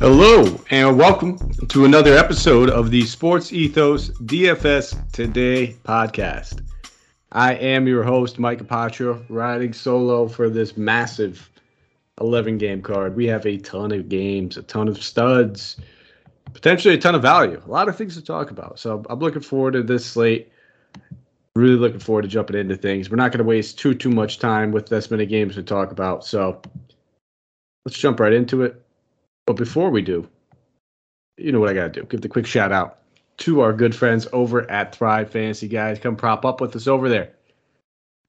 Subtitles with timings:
[0.00, 1.36] Hello, and welcome
[1.66, 6.62] to another episode of the Sports Ethos DFS Today podcast.
[7.32, 11.50] I am your host, Mike Apatro, riding solo for this massive
[12.20, 13.16] 11 game card.
[13.16, 15.78] We have a ton of games, a ton of studs,
[16.52, 18.78] potentially a ton of value, a lot of things to talk about.
[18.78, 20.52] So I'm looking forward to this slate.
[21.56, 23.10] Really looking forward to jumping into things.
[23.10, 25.90] We're not going to waste too too much time with this many games to talk
[25.90, 26.24] about.
[26.24, 26.62] So
[27.84, 28.80] let's jump right into it.
[29.48, 30.28] But before we do,
[31.38, 32.06] you know what I got to do.
[32.06, 32.98] Give the quick shout out
[33.38, 35.98] to our good friends over at Thrive Fantasy, guys.
[35.98, 37.30] Come prop up with us over there.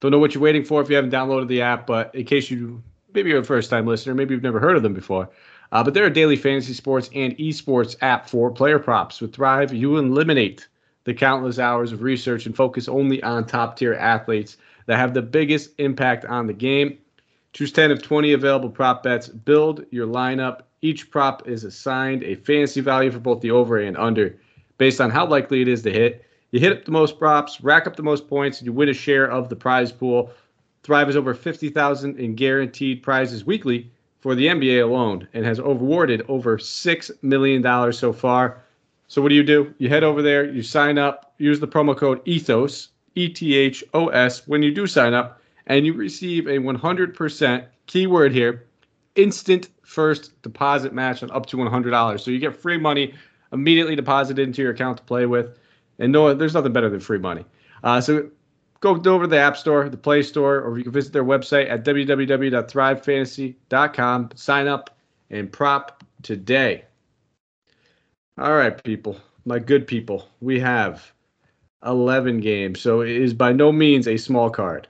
[0.00, 2.50] Don't know what you're waiting for if you haven't downloaded the app, but in case
[2.50, 5.28] you maybe you're a first time listener, maybe you've never heard of them before.
[5.72, 9.20] Uh, but they're a daily fantasy sports and esports app for player props.
[9.20, 10.68] With Thrive, you eliminate
[11.04, 14.56] the countless hours of research and focus only on top tier athletes
[14.86, 16.96] that have the biggest impact on the game.
[17.52, 22.34] Choose 10 of 20 available prop bets, build your lineup, each prop is assigned a
[22.36, 24.36] fantasy value for both the over and under
[24.78, 26.24] based on how likely it is to hit.
[26.52, 28.94] You hit up the most props, rack up the most points, and you win a
[28.94, 30.30] share of the prize pool.
[30.82, 36.22] Thrive is over 50,000 in guaranteed prizes weekly for the NBA alone and has awarded
[36.28, 38.62] over $6 million so far.
[39.08, 39.74] So what do you do?
[39.78, 43.84] You head over there, you sign up, use the promo code ETHOS, E T H
[43.92, 48.64] O S when you do sign up, and you receive a 100% keyword here
[49.14, 52.20] instant first deposit match on up to $100.
[52.20, 53.14] So you get free money
[53.52, 55.58] immediately deposited into your account to play with.
[55.98, 57.44] And no, there's nothing better than free money.
[57.82, 58.30] Uh, so
[58.80, 61.68] go over to the App Store, the Play Store, or you can visit their website
[61.70, 64.30] at www.thrivefantasy.com.
[64.34, 64.96] Sign up
[65.30, 66.84] and prop today.
[68.38, 71.12] All right, people, my good people, we have
[71.84, 72.80] 11 games.
[72.80, 74.88] So it is by no means a small card.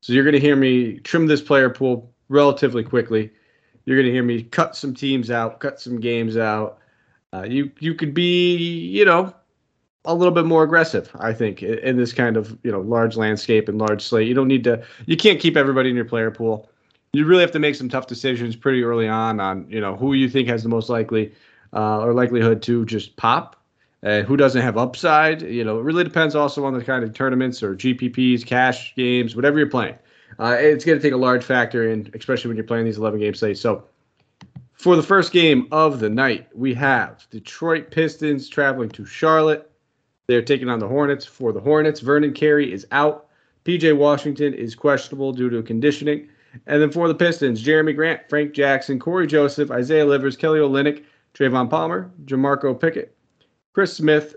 [0.00, 3.30] So you're going to hear me trim this player pool relatively quickly.
[3.84, 6.78] You're going to hear me cut some teams out, cut some games out.
[7.32, 9.34] Uh, you you could be you know
[10.04, 11.10] a little bit more aggressive.
[11.18, 14.28] I think in, in this kind of you know large landscape and large slate.
[14.28, 14.84] You don't need to.
[15.06, 16.68] You can't keep everybody in your player pool.
[17.12, 20.14] You really have to make some tough decisions pretty early on on you know who
[20.14, 21.32] you think has the most likely
[21.72, 23.56] uh, or likelihood to just pop.
[24.04, 25.42] Uh, who doesn't have upside?
[25.42, 29.36] You know, it really depends also on the kind of tournaments or GPPs, cash games,
[29.36, 29.94] whatever you're playing.
[30.38, 33.20] Uh, it's going to take a large factor in, especially when you're playing these 11
[33.20, 33.60] game slates.
[33.60, 33.84] So,
[34.72, 39.70] for the first game of the night, we have Detroit Pistons traveling to Charlotte.
[40.26, 41.24] They're taking on the Hornets.
[41.24, 43.28] For the Hornets, Vernon Carey is out.
[43.64, 46.28] PJ Washington is questionable due to conditioning.
[46.66, 51.04] And then for the Pistons, Jerami Grant, Frank Jackson, Cory Joseph, Isaiah Livers, Kelly Olynyk,
[51.34, 53.14] Trayvon Palmer, Jamorko Pickett,
[53.72, 54.36] Chris Smith,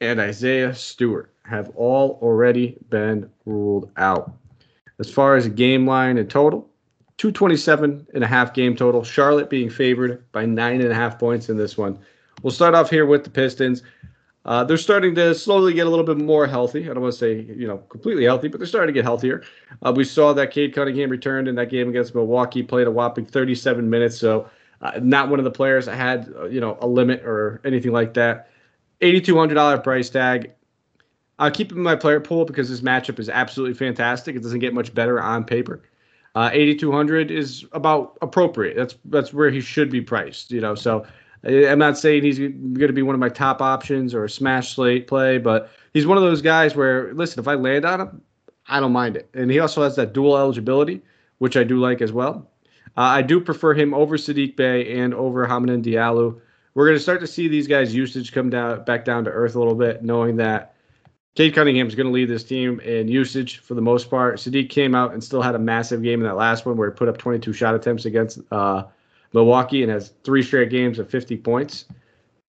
[0.00, 4.32] and Isaiah Stewart have all already been ruled out.
[4.98, 6.68] As far as a game line and total,
[7.18, 9.04] 227 and a half game total.
[9.04, 11.98] Charlotte being favored by nine and a half points in this one.
[12.42, 13.82] We'll start off here with the Pistons.
[14.44, 16.82] Uh, they're starting to slowly get a little bit more healthy.
[16.90, 19.44] I don't want to say you know completely healthy, but they're starting to get healthier.
[19.82, 23.24] Uh, we saw that Cade Cunningham returned in that game against Milwaukee, played a whopping
[23.24, 24.18] 37 minutes.
[24.18, 27.92] So uh, not one of the players had uh, you know a limit or anything
[27.92, 28.48] like that.
[29.00, 30.52] $8,200 price tag.
[31.38, 34.36] I'll keep him in my player pool because this matchup is absolutely fantastic.
[34.36, 35.82] It doesn't get much better on paper.
[36.34, 38.76] Uh, 8,200 is about appropriate.
[38.76, 40.50] That's that's where he should be priced.
[40.50, 41.06] You know, so
[41.44, 44.74] I'm not saying he's going to be one of my top options or a smash
[44.74, 48.22] slate play, but he's one of those guys where listen, if I land on him,
[48.68, 49.28] I don't mind it.
[49.34, 51.02] And he also has that dual eligibility,
[51.38, 52.48] which I do like as well.
[52.96, 56.40] Uh, I do prefer him over Saddiq Bey and over Hamidou Diallo.
[56.74, 59.54] We're going to start to see these guys' usage come down back down to earth
[59.54, 60.71] a little bit, knowing that
[61.34, 64.36] Cade Cunningham is going to lead this team in usage for the most part.
[64.36, 66.94] Saddiq came out and still had a massive game in that last one where he
[66.94, 68.84] put up 22 shot attempts against uh,
[69.32, 71.86] Milwaukee and has three straight games of 50 points.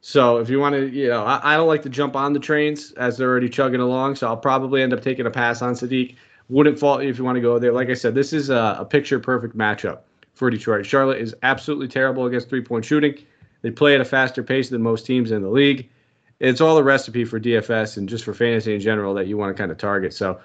[0.01, 2.39] So if you want to, you know, I, I, don't like to jump on the
[2.39, 4.17] trains as they're already chugging along.
[4.17, 6.17] So I'll probably end up taking a pass on Saddiq.
[6.49, 7.71] Wouldn't fault you if you want to go there.
[7.71, 9.99] Like I said, this is a, a picture perfect matchup
[10.33, 10.85] for Detroit.
[10.85, 13.15] Charlotte is absolutely terrible against three point shooting.
[13.61, 15.89] They play at a faster pace than most teams in the league
[16.39, 19.55] it's all a recipe for DFS and just for fantasy in general that you want
[19.55, 20.13] to kind of target.
[20.13, 20.39] So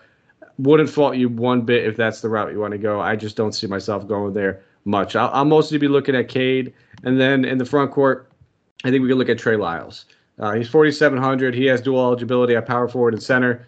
[0.58, 3.00] wouldn't fault you one bit if that's the route you want to go.
[3.00, 5.16] I just don't see myself going there much.
[5.16, 6.72] I'll, I'll mostly be looking at Cade,
[7.04, 8.30] and then in the front court,
[8.84, 10.06] I think we can look at Trey Lyles.
[10.38, 11.54] Uh, he's 4,700.
[11.54, 13.66] He has dual eligibility at power forward and center.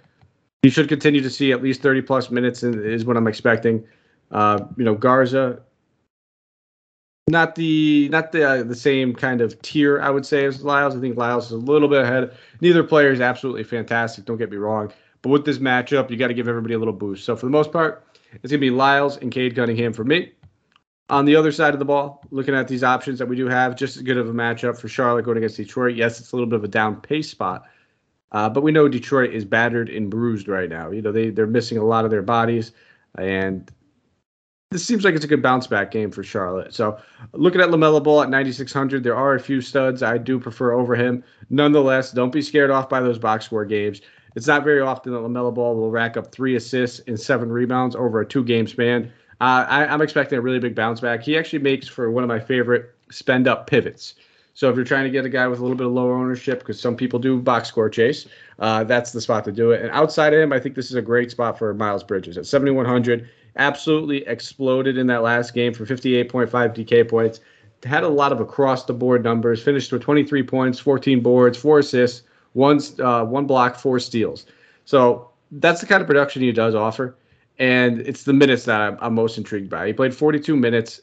[0.63, 3.85] He should continue to see at least 30 plus minutes, is what I'm expecting.
[4.31, 5.61] Uh, you know, Garza
[7.31, 10.97] not the not the uh, the same kind of tier I would say as Lyles.
[10.97, 12.37] I think Lyles is a little bit ahead.
[12.61, 14.25] Neither player is absolutely fantastic.
[14.25, 14.93] Don't get me wrong,
[15.23, 17.25] but with this matchup, you got to give everybody a little boost.
[17.25, 18.05] So for the most part,
[18.43, 20.33] it's gonna be Lyles and Cade Cunningham for me.
[21.09, 23.75] On the other side of the ball, looking at these options that we do have,
[23.75, 25.97] just as good of a matchup for Charlotte going against Detroit.
[25.97, 27.65] Yes, it's a little bit of a down pace spot,
[28.31, 30.91] uh, but we know Detroit is battered and bruised right now.
[30.91, 32.71] You know, they, they're missing a lot of their bodies,
[33.19, 33.69] and
[34.71, 36.73] this seems like it's a good bounce back game for Charlotte.
[36.73, 36.97] So,
[37.33, 40.95] looking at LaMelo Ball at 9,600, there are a few studs I do prefer over
[40.95, 41.25] him.
[41.51, 44.01] Nonetheless, don't be scared off by those box score games.
[44.37, 47.97] It's not very often that LaMelo Ball will rack up three assists and seven rebounds
[47.97, 49.13] over a two game span.
[49.41, 51.23] Uh, I, am expecting a really big bounce back.
[51.23, 54.15] He actually makes for one of my favorite spend up pivots.
[54.55, 56.61] So if you're trying to get a guy with a little bit of lower ownership,
[56.61, 58.27] because some people do box score chase,
[58.59, 59.81] uh, that's the spot to do it.
[59.81, 62.47] And outside of him, I think this is a great spot for Miles Bridges at
[62.47, 63.29] 7,100.
[63.57, 67.41] Absolutely exploded in that last game for 58.5 DK points.
[67.85, 69.63] Had a lot of across the board numbers.
[69.63, 74.47] Finished with 23 points, 14 boards, four assists, one uh, one block, four steals.
[74.85, 77.17] So that's the kind of production he does offer
[77.61, 79.87] and it's the minutes that I'm, I'm, most intrigued by.
[79.87, 81.01] He played 42 minutes.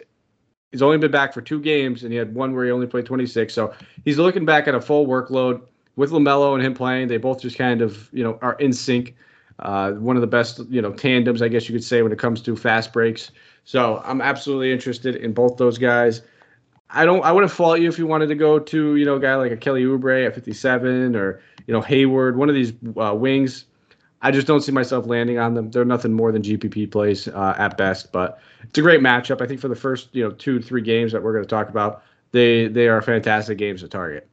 [0.71, 3.05] He's only been back for two games, and he had one where he only played
[3.05, 3.53] 26.
[3.53, 3.73] So
[4.03, 5.61] he's looking back at a full workload
[5.95, 7.07] with Lamelo and him playing.
[7.07, 9.15] They both just kind of you know are in sync.
[9.59, 12.19] Uh, one of the best you know tandems, I guess you could say, when it
[12.19, 13.31] comes to fast breaks.
[13.63, 16.21] So I'm absolutely interested in both those guys.
[16.89, 17.24] I don't.
[17.24, 19.51] I wouldn't fault you if you wanted to go to you know a guy like
[19.51, 23.65] a Kelly Oubre at 57 or you know Hayward, one of these uh, wings.
[24.21, 25.69] I just don't see myself landing on them.
[25.69, 29.42] They're nothing more than GPP plays uh, at best, but it's a great matchup.
[29.42, 31.69] I think for the first you know two three games that we're going to talk
[31.69, 34.27] about, they they are fantastic games to target.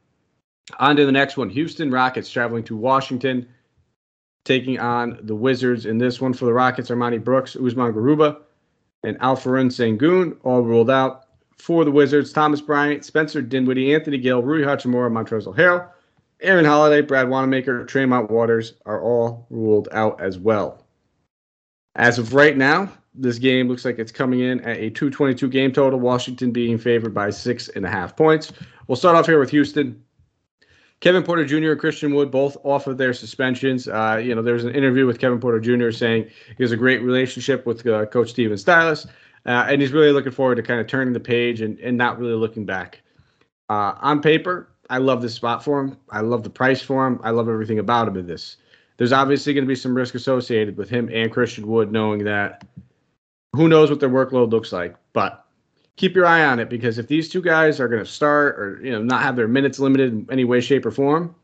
[0.78, 3.48] On to the next one: Houston Rockets traveling to Washington,
[4.44, 5.86] taking on the Wizards.
[5.86, 8.38] In this one for the Rockets, Armoni Brooks, Usman Garuba,
[9.02, 11.22] and Alperen Sengun all ruled out.
[11.56, 15.88] For the Wizards, Thomas Bryant, Spencer Dinwiddie, Anthony Gill, Rui Hachimura, Montrezl Harrell.
[16.40, 20.84] Aaron Holiday, Brad Wanamaker, Tremont Waters are all ruled out as well.
[21.94, 25.72] As of right now, this game looks like it's coming in at a 222 game
[25.72, 28.52] total, Washington being favored by six and a half points.
[28.88, 30.03] We'll start off here with Houston.
[31.00, 31.72] Kevin Porter Jr.
[31.72, 33.88] and Christian Wood both off of their suspensions.
[33.88, 35.90] Uh, you know, there was an interview with Kevin Porter Jr.
[35.90, 39.06] saying he has a great relationship with uh, Coach Stephen Silas,
[39.46, 42.18] uh, and he's really looking forward to kind of turning the page and, and not
[42.18, 43.02] really looking back.
[43.68, 45.96] Uh, on paper, I love this spot for him.
[46.10, 47.20] I love the price for him.
[47.22, 48.56] I love everything about him in this.
[48.96, 52.64] There's obviously going to be some risk associated with him and Christian Wood, knowing that
[53.52, 54.96] who knows what their workload looks like.
[55.12, 55.43] But
[55.96, 58.80] keep your eye on it because if these two guys are going to start or
[58.82, 61.34] you know not have their minutes limited in any way, shape, or form,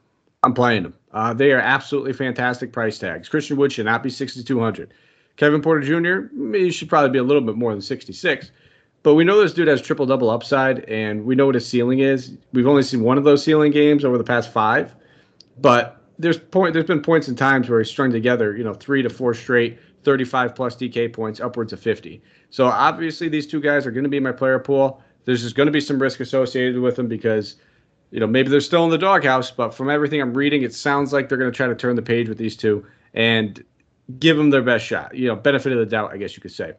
[0.42, 0.94] I'm playing them.
[1.12, 3.28] Uh, they are absolutely fantastic price tags.
[3.28, 4.94] Christian Wood should not be 6,200.
[5.36, 6.34] Kevin Porter Jr.
[6.56, 8.50] He should probably be a little bit more than 66.
[9.02, 12.00] But we know this dude has triple double upside, and we know what his ceiling
[12.00, 12.36] is.
[12.52, 14.94] We've only seen one of those ceiling games over the past five,
[15.58, 19.02] but there's point there's been points and times where he's strung together, you know, three
[19.02, 22.22] to four straight 35 plus DK points, upwards of 50.
[22.50, 25.02] So obviously these two guys are going to be my player pool.
[25.24, 27.56] There's just going to be some risk associated with them because,
[28.10, 31.12] you know, maybe they're still in the doghouse, but from everything I'm reading, it sounds
[31.12, 33.64] like they're going to try to turn the page with these two and
[34.18, 35.14] give them their best shot.
[35.14, 36.74] You know, benefit of the doubt, I guess you could say.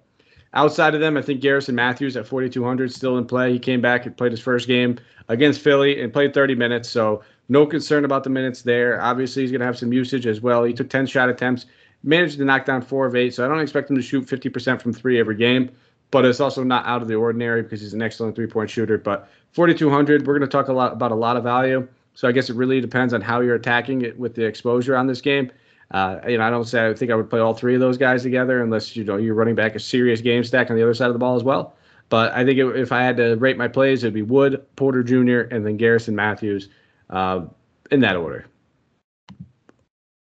[0.53, 3.53] Outside of them, I think Garrison Matthews at 4,200 still in play.
[3.53, 4.99] He came back and played his first game
[5.29, 6.89] against Philly and played 30 minutes.
[6.89, 9.01] So no concern about the minutes there.
[9.01, 10.65] Obviously, he's going to have some usage as well.
[10.65, 11.67] He took 10 shot attempts,
[12.03, 13.33] managed to knock down four of eight.
[13.33, 15.69] So I don't expect him to shoot 50% from three every game,
[16.09, 18.97] but it's also not out of the ordinary because he's an excellent three point shooter.
[18.97, 21.87] But 4,200, we're going to talk a lot about a lot of value.
[22.13, 25.07] So I guess it really depends on how you're attacking it with the exposure on
[25.07, 25.51] this game.
[25.91, 27.97] Uh, you know, I don't say I think I would play all three of those
[27.97, 30.93] guys together unless you know you're running back a serious game stack on the other
[30.93, 31.75] side of the ball as well.
[32.07, 35.03] But I think it, if I had to rate my plays, it'd be Wood, Porter
[35.03, 36.69] Jr., and then Garrison Matthews
[37.09, 37.45] uh,
[37.89, 38.45] in that order.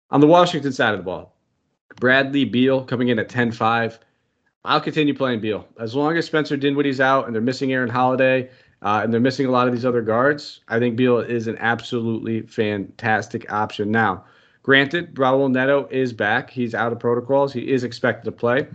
[0.10, 1.31] On the Washington side of the ball,
[2.02, 4.00] Bradley Beal coming in at 10 5.
[4.66, 5.66] I'll continue playing Beal.
[5.80, 8.50] As long as Spencer Dinwiddie's out and they're missing Aaron Holiday
[8.82, 11.58] uh, and they're missing a lot of these other guards, I think Beal is an
[11.60, 13.90] absolutely fantastic option.
[13.90, 14.26] Now,
[14.64, 16.50] Granted, Raul Neto is back.
[16.50, 17.52] He's out of protocols.
[17.52, 18.68] He is expected to play.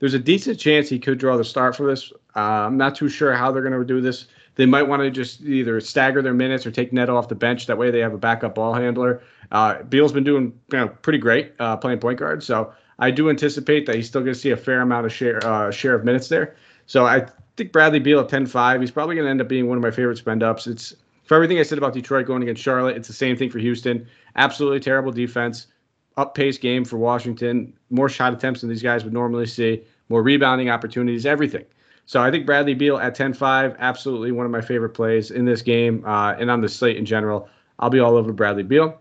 [0.00, 2.12] There's a decent chance he could draw the start for this.
[2.34, 4.26] Uh, I'm not too sure how they're going to do this.
[4.58, 7.66] They might want to just either stagger their minutes or take Neto off the bench.
[7.68, 9.22] That way they have a backup ball handler.
[9.52, 12.42] Uh, Beal's been doing you know, pretty great uh, playing point guard.
[12.42, 15.38] So I do anticipate that he's still going to see a fair amount of share
[15.46, 16.56] uh, share of minutes there.
[16.86, 19.78] So I think Bradley Beal at 10-5, he's probably going to end up being one
[19.78, 20.66] of my favorite spend ups.
[20.66, 23.60] It's for everything I said about Detroit going against Charlotte, it's the same thing for
[23.60, 24.08] Houston.
[24.34, 25.68] Absolutely terrible defense,
[26.16, 30.20] up pace game for Washington, more shot attempts than these guys would normally see, more
[30.20, 31.64] rebounding opportunities, everything.
[32.08, 35.60] So I think Bradley Beal at 10-5, absolutely one of my favorite plays in this
[35.60, 37.50] game uh, and on the slate in general.
[37.78, 38.98] I'll be all over Bradley Beal.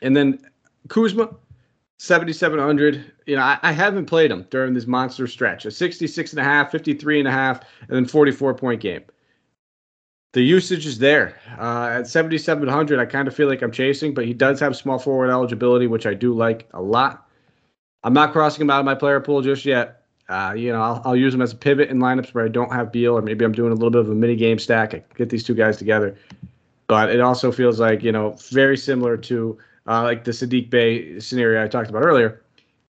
[0.00, 0.40] And then
[0.88, 1.34] Kuzma,
[1.98, 3.12] 7,700.
[3.26, 6.42] You know, I, I, haven't played him during this monster stretch a 66 and a
[6.42, 9.02] half, 53 and a half, and then 44 point game.
[10.32, 11.38] The usage is there.
[11.58, 14.98] Uh, at 7,700, I kind of feel like I'm chasing, but he does have small
[14.98, 17.28] forward eligibility, which I do like a lot.
[18.02, 19.99] I'm not crossing him out of my player pool just yet.
[20.30, 22.72] Uh, you know, I'll, I'll, use him as a pivot in lineups where I don't
[22.72, 24.94] have Beal, or maybe I'm doing a little bit of a mini game stack.
[24.94, 26.16] I get these two guys together.
[26.86, 29.58] But it also feels like, you know, very similar to
[29.88, 32.42] uh, like the Saddiq Bey scenario I talked about earlier.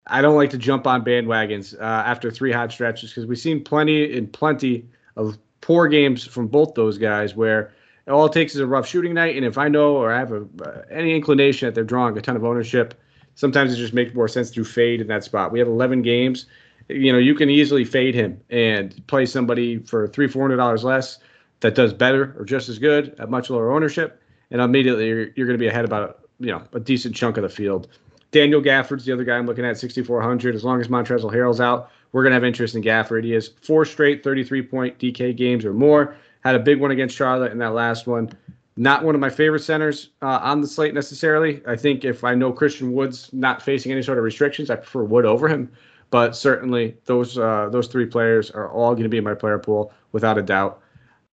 [0.06, 3.64] I don't like to jump on bandwagons uh, after three hot stretches because we've seen
[3.64, 7.72] plenty and plenty of poor games from both those guys where
[8.06, 9.36] all it takes is a rough shooting night.
[9.36, 12.20] And if I know or I have a, uh, any inclination that they're drawing a
[12.20, 12.94] ton of ownership,
[13.34, 15.52] sometimes it just makes more sense to fade in that spot.
[15.52, 16.46] We have 11 games.
[16.90, 20.84] You know, you can easily fade him and play somebody for three, four hundred dollars
[20.84, 21.18] less
[21.60, 25.46] that does better or just as good at much lower ownership, and immediately you're, you're
[25.46, 27.88] going to be ahead about you know a decent chunk of the field.
[28.32, 30.54] Daniel Gafford's the other guy I'm looking at, 6,400.
[30.54, 33.24] As long as Montrezl Harrell's out, we're going to have interest in Gafford.
[33.24, 36.16] He has four straight 33 point DK games or more.
[36.42, 38.30] Had a big one against Charlotte in that last one.
[38.76, 41.60] Not one of my favorite centers uh, on the slate necessarily.
[41.66, 45.02] I think if I know Christian Wood's not facing any sort of restrictions, I prefer
[45.02, 45.70] Wood over him.
[46.10, 49.58] But certainly those uh, those three players are all going to be in my player
[49.58, 50.82] pool without a doubt.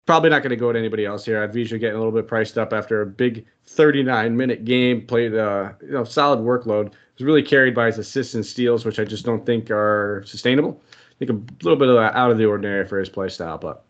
[0.05, 1.48] Probably not going to go to anybody else here.
[1.48, 5.72] Avdija getting a little bit priced up after a big 39 minute game, played uh,
[5.82, 6.94] you know solid workload.
[7.17, 10.82] Was really carried by his assists and steals, which I just don't think are sustainable.
[10.91, 13.58] I think a little bit of that out of the ordinary for his play style,
[13.58, 13.86] but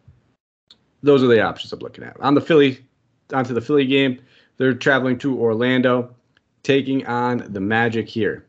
[1.01, 2.19] those are the options I'm looking at.
[2.19, 2.85] On the Philly,
[3.33, 4.19] onto the Philly game,
[4.57, 6.15] they're traveling to Orlando,
[6.61, 8.45] taking on the Magic here.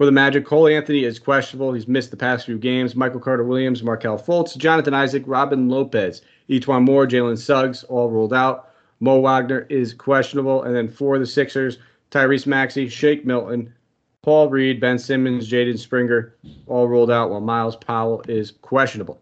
[0.00, 1.74] For the Magic, Cole Anthony is questionable.
[1.74, 2.96] He's missed the past few games.
[2.96, 8.32] Michael Carter Williams, Markelle Fultz, Jonathan Isaac, Robin Lopez, E'Twaun Moore, Jalen Suggs, all ruled
[8.32, 8.70] out.
[9.00, 10.62] Mo Wagner is questionable.
[10.62, 11.76] And then for the Sixers,
[12.10, 13.74] Tyrese Maxey, Shake Milton,
[14.22, 16.34] Paul Reed, Ben Simmons, Jaden Springer,
[16.66, 19.20] all ruled out, while Myles Powell is questionable.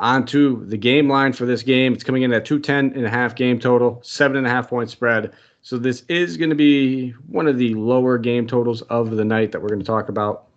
[0.00, 1.92] On to the game line for this game.
[1.92, 4.90] It's coming in at 210 and a half game total, seven and a half point
[4.90, 5.32] spread.
[5.64, 9.50] So this is going to be one of the lower game totals of the night
[9.50, 10.48] that we're going to talk about.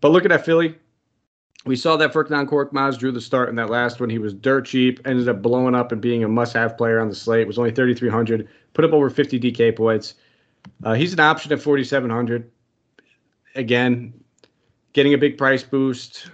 [0.00, 0.76] But look at that Philly,
[1.64, 4.08] we saw that Furkan Korkmaz drew the start in that last one.
[4.08, 7.14] He was dirt cheap, ended up blowing up and being a must-have player on the
[7.14, 7.40] slate.
[7.40, 10.14] It was only 3,300, put up over 50 DK points.
[10.84, 12.48] Uh, he's an option at 4,700.
[13.56, 14.14] Again,
[14.92, 16.30] getting a big price boost.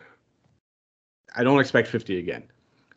[1.35, 2.43] I don't expect 50 again.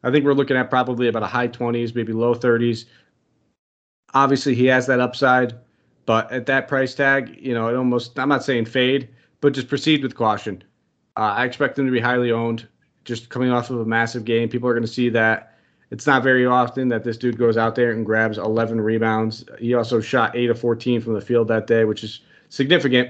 [0.04, 2.84] I think we're looking at probably about a high 20s, maybe low 30s
[4.14, 5.54] obviously he has that upside,
[6.06, 9.10] but at that price tag, you know, it almost I'm not saying fade,
[9.42, 10.64] but just proceed with caution.
[11.18, 12.68] Uh, I expect him to be highly owned.
[13.06, 15.58] Just coming off of a massive game, people are going to see that.
[15.92, 19.44] It's not very often that this dude goes out there and grabs 11 rebounds.
[19.60, 23.10] He also shot 8 of 14 from the field that day, which is significant.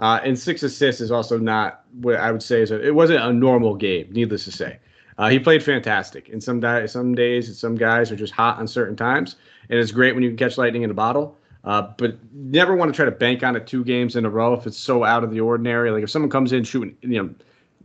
[0.00, 3.22] Uh, and six assists is also not what I would say is a, it wasn't
[3.22, 4.78] a normal game, needless to say.
[5.18, 6.28] Uh, he played fantastic.
[6.28, 9.36] And some, di- some days, some guys are just hot on certain times
[9.70, 11.36] and it's great when you can catch lightning in a bottle.
[11.64, 14.54] Uh, but never want to try to bank on it two games in a row
[14.54, 15.90] if it's so out of the ordinary.
[15.90, 17.34] Like if someone comes in shooting, you know,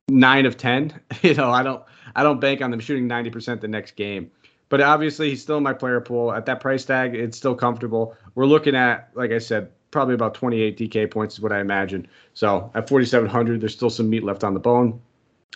[0.09, 1.83] nine of ten, you know, I don't,
[2.15, 4.31] I don't bank on them shooting ninety percent the next game.
[4.69, 7.13] But obviously, he's still in my player pool at that price tag.
[7.13, 8.15] It's still comfortable.
[8.35, 12.07] We're looking at, like I said, probably about 28 DK points is what I imagine.
[12.33, 14.99] So at 4,700, there's still some meat left on the bone.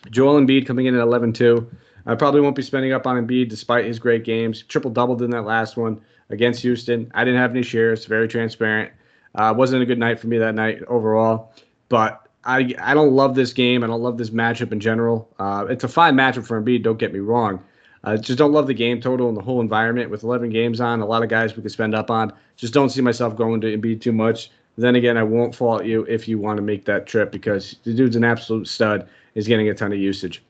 [0.09, 1.67] Joel Embiid coming in at 11-2.
[2.05, 4.63] I probably won't be spending up on Embiid despite his great games.
[4.63, 5.99] Triple doubled in that last one
[6.29, 7.11] against Houston.
[7.13, 8.05] I didn't have any shares.
[8.05, 8.91] Very transparent.
[9.35, 11.51] Uh, wasn't a good night for me that night overall.
[11.89, 13.83] But I I don't love this game.
[13.83, 15.29] I don't love this matchup in general.
[15.37, 16.83] Uh, it's a fine matchup for Embiid.
[16.83, 17.61] Don't get me wrong.
[18.03, 20.79] I uh, just don't love the game total and the whole environment with 11 games
[20.79, 21.01] on.
[21.01, 22.31] A lot of guys we could spend up on.
[22.55, 24.49] Just don't see myself going to Embiid too much.
[24.77, 27.93] Then again, I won't fault you if you want to make that trip because the
[27.93, 29.09] dude's an absolute stud.
[29.37, 30.43] Is getting a ton of usage.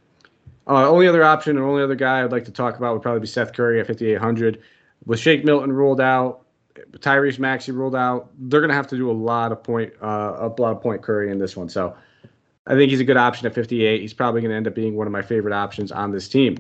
[0.66, 3.20] Uh, only other option or only other guy I'd like to talk about would probably
[3.20, 4.62] be Seth Curry at 5,800
[5.06, 6.42] with Shake Milton ruled out,
[7.00, 10.36] Tyrese Maxey ruled out, they're going to have to do a lot of point, uh,
[10.40, 11.70] a lot of point Curry in this one.
[11.70, 11.96] So
[12.68, 14.02] I think he's a good option at 58.
[14.02, 16.58] He's probably going to end up being one of my favorite options on this team.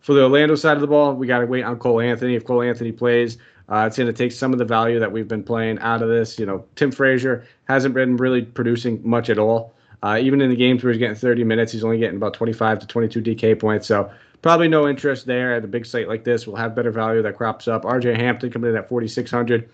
[0.00, 2.36] For the Orlando side of the ball, we got to wait on Cole Anthony.
[2.36, 5.26] If Cole Anthony plays, uh, it's going to take some of the value that we've
[5.26, 6.38] been playing out of this.
[6.38, 9.74] You know, Tim Frazier hasn't been really producing much at all.
[10.06, 12.78] Uh, even in the games where he's getting 30 minutes, he's only getting about 25
[12.80, 13.86] to 22 DK points.
[13.86, 14.10] So
[14.46, 16.46] Probably no interest there at a big site like this.
[16.46, 17.82] We'll have better value that crops up.
[17.82, 19.68] RJ Hampton coming in at 4,600.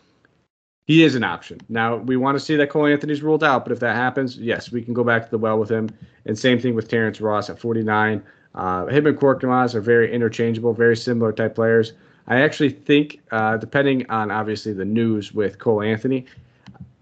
[0.87, 1.61] He is an option.
[1.69, 4.73] Now, we want to see that Cole Anthony's ruled out, but if that happens, yes,
[4.73, 5.91] we can go back to the well with him.
[6.25, 8.23] And same thing with Terrence Ross at 49.
[8.55, 11.93] Uh, him and Korkmaz are very interchangeable, very similar type players.
[12.27, 16.25] I actually think, uh, depending on obviously the news with Cole Anthony,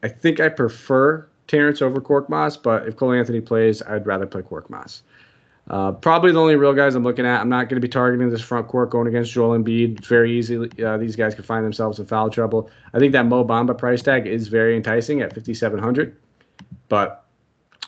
[0.03, 4.43] I think I prefer Terrence over Korkmaz, but if Cole Anthony plays, I'd rather play
[4.43, 5.03] Korkmaz.
[5.69, 7.41] Uh, probably the only real guys I'm looking at.
[7.41, 10.05] I'm not going to be targeting this front court going against Joel Embiid.
[10.05, 12.71] Very easily, uh, these guys could find themselves in foul trouble.
[12.95, 16.17] I think that Mo Bamba price tag is very enticing at 5,700,
[16.89, 17.27] but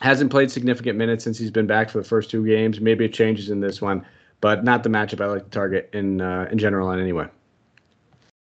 [0.01, 2.81] hasn't played significant minutes since he's been back for the first two games.
[2.81, 4.05] Maybe it changes in this one,
[4.41, 7.27] but not the matchup I like to target in uh, in general on anyway.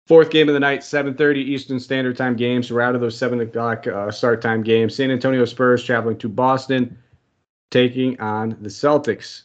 [0.07, 2.71] Fourth game of the night, 7:30 Eastern Standard Time games.
[2.71, 4.95] We're out of those seven o'clock uh, start time games.
[4.95, 6.97] San Antonio Spurs traveling to Boston
[7.73, 9.43] taking on the Celtics.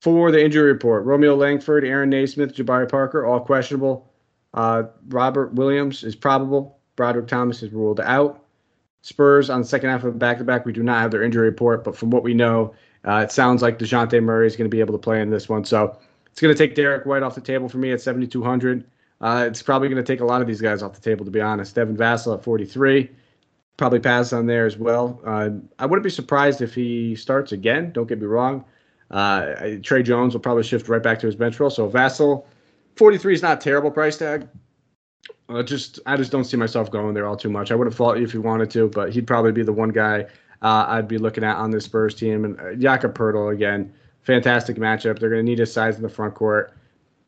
[0.00, 4.10] For the injury report, Romeo Langford, Aaron Nesmith, Jabari Parker, all questionable.
[4.54, 6.78] Uh, Robert Williams is probable.
[6.96, 8.42] Brodric Thomas is ruled out.
[9.02, 10.64] Spurs on the second half of the back to back.
[10.64, 12.74] We do not have their injury report, but from what we know,
[13.06, 15.48] uh, it sounds like DeJounte Murray is going to be able to play in this
[15.48, 15.64] one.
[15.64, 18.84] So it's going to take Derrick White off the table for me at 7,200.
[19.20, 21.30] Uh, it's probably going to take a lot of these guys off the table, to
[21.30, 21.74] be honest.
[21.74, 23.10] Devin Vassell at 43
[23.76, 25.20] probably pass on there as well.
[25.24, 27.92] Uh, I wouldn't be surprised if he starts again.
[27.92, 28.64] Don't get me wrong.
[29.10, 31.70] Uh, Tre Jones will probably shift right back to his bench role.
[31.70, 32.44] So Vassell,
[32.96, 34.48] 43 is not terrible price tag.
[35.48, 37.70] Uh, just I just don't see myself going there all too much.
[37.70, 39.90] I would have fought you if you wanted to, but he'd probably be the one
[39.90, 40.26] guy
[40.62, 42.44] uh, I'd be looking at on this Spurs team.
[42.44, 43.92] And uh, Jakob Poeltl again,
[44.22, 45.18] fantastic matchup.
[45.18, 46.75] They're going to need his size in the front court,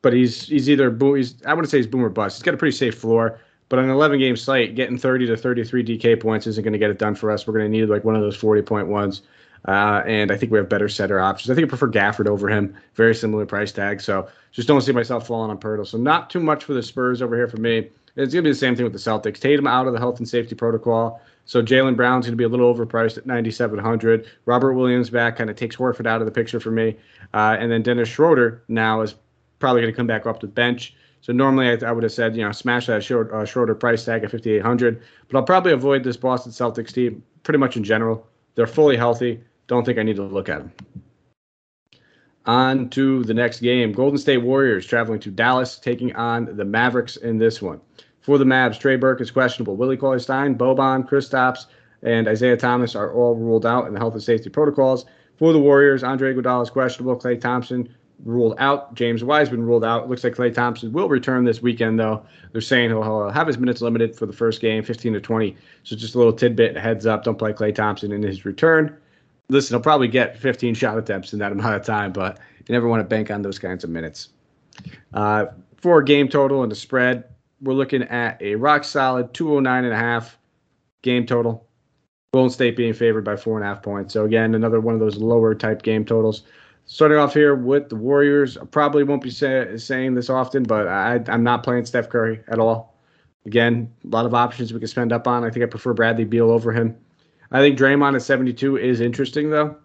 [0.02, 1.16] but he's he's either boom.
[1.16, 2.38] He's I wouldn't say he's boomer bust.
[2.38, 3.40] He's got a pretty safe floor.
[3.68, 6.78] But on an 11 game slate, getting 30 to 33 DK points isn't going to
[6.78, 7.46] get it done for us.
[7.46, 9.22] We're going to need like one of those 40 point ones.
[9.66, 11.50] Uh, and I think we have better setter options.
[11.50, 12.74] I think I prefer Gafford over him.
[12.94, 14.00] Very similar price tag.
[14.00, 15.86] So just don't see myself falling on Poeltl.
[15.86, 17.90] So not too much for the Spurs over here for me.
[18.16, 19.38] It's going to be the same thing with the Celtics.
[19.38, 21.20] Tatum out of the health and safety protocol.
[21.44, 24.26] So Jaylen Brown's going to be a little overpriced at 9,700.
[24.44, 26.96] Robert Williams back kind of takes Horford out of the picture for me.
[27.34, 29.14] Uh, and then Dennis Schroeder now is
[29.58, 30.94] probably going to come back up the bench.
[31.20, 34.04] So normally I, I would have said, you know, smash that short, uh, shorter price
[34.04, 35.02] tag at 5,800.
[35.28, 38.26] But I'll probably avoid this Boston Celtics team pretty much in general.
[38.54, 39.40] They're fully healthy.
[39.66, 40.72] Don't think I need to look at them.
[42.46, 43.92] On to the next game.
[43.92, 47.80] Golden State Warriors traveling to Dallas, taking on the Mavericks in this one.
[48.20, 49.76] For the Mavs, Trey Burke is questionable.
[49.76, 51.66] Willie Cauley Stein, Boban, Kristaps,
[52.02, 55.04] and Isaiah Thomas are all ruled out in the health and safety protocols.
[55.36, 57.16] For the Warriors, Andre Iguodala is questionable.
[57.16, 57.88] Klay Thompson,
[58.24, 58.94] ruled out.
[58.94, 60.08] James Wiseman ruled out.
[60.08, 62.24] Looks like Klay Thompson will return this weekend, though.
[62.52, 65.56] They're saying he'll have his minutes limited for the first game, 15 to 20.
[65.84, 67.24] So just a little tidbit, heads up.
[67.24, 68.96] Don't play Klay Thompson in his return.
[69.48, 72.88] Listen, he'll probably get 15 shot attempts in that amount of time, but you never
[72.88, 74.30] want to bank on those kinds of minutes.
[75.14, 77.24] Uh, for game total and the spread,
[77.60, 80.38] we're looking at a rock solid 209 and a half
[81.02, 81.66] game total.
[82.34, 84.12] Golden State being favored by four and a half points.
[84.12, 86.42] So again, another one of those lower type game totals
[86.88, 88.56] starting off here with the Warriors.
[88.56, 92.40] I probably won't be say, saying this often, but I, I'm not playing Steph Curry
[92.48, 92.96] at all.
[93.46, 95.44] Again, a lot of options we can spend up on.
[95.44, 96.96] I think I prefer Bradley Beal over him.
[97.52, 99.76] I think Draymond at 72 is interesting, though.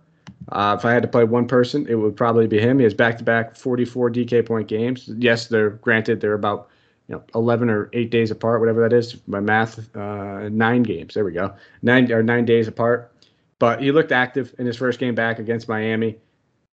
[0.50, 2.80] Uh, if I had to play one person, it would probably be him.
[2.80, 5.10] He has back-to-back 44 DK point games.
[5.18, 6.70] Yes, they're granted they're about
[7.08, 9.18] you know 11 or eight days apart, whatever that is.
[9.28, 11.14] My math, uh, nine games.
[11.14, 13.14] There we go, nine or nine days apart.
[13.60, 16.18] But he looked active in his first game back against Miami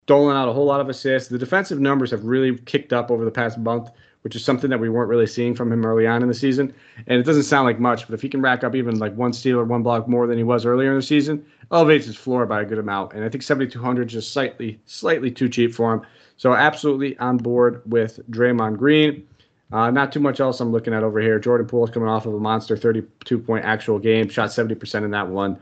[0.09, 1.29] doling out a whole lot of assists.
[1.29, 3.91] The defensive numbers have really kicked up over the past month,
[4.23, 6.75] which is something that we weren't really seeing from him early on in the season.
[7.07, 9.35] And it doesn't sound like much, but if he can rack up even like one
[9.35, 12.47] steal or one block more than he was earlier in the season, elevates his floor
[12.47, 13.13] by a good amount.
[13.13, 16.03] And I think 7,200 is just slightly, slightly too cheap for him.
[16.39, 19.27] So absolutely on board with Draymond Green.
[19.71, 21.39] Uh, not too much else I'm looking at over here.
[21.39, 25.11] Jordan Poole is coming off of a monster 32 point actual game, shot 70% in
[25.11, 25.59] that one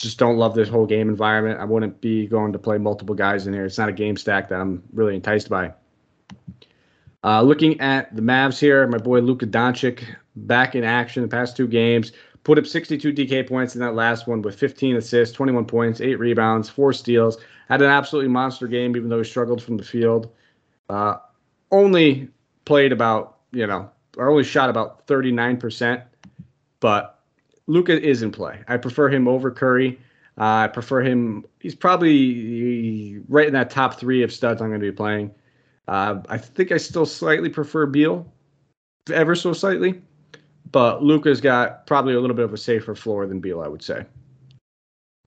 [0.00, 1.60] just don't love this whole game environment.
[1.60, 3.66] I wouldn't be going to play multiple guys in here.
[3.66, 5.74] It's not a game stack that I'm really enticed by.
[7.22, 10.02] Uh, looking at the Mavs here, my boy Luka Doncic
[10.36, 12.12] back in action the past two games.
[12.44, 16.18] Put up 62 DK points in that last one with 15 assists, 21 points, eight
[16.18, 17.36] rebounds, four steals.
[17.68, 20.32] Had an absolutely monster game, even though he struggled from the field.
[20.88, 21.16] Uh,
[21.70, 22.28] only
[22.64, 26.02] played about, you know, or only shot about 39%,
[26.80, 27.19] but
[27.70, 28.60] Luka is in play.
[28.66, 29.98] I prefer him over Curry.
[30.36, 31.44] Uh, I prefer him.
[31.60, 35.32] He's probably right in that top three of studs I'm going to be playing.
[35.86, 38.26] Uh, I think I still slightly prefer Beal,
[39.12, 40.02] ever so slightly,
[40.72, 43.82] but Luka's got probably a little bit of a safer floor than Beal, I would
[43.82, 44.04] say.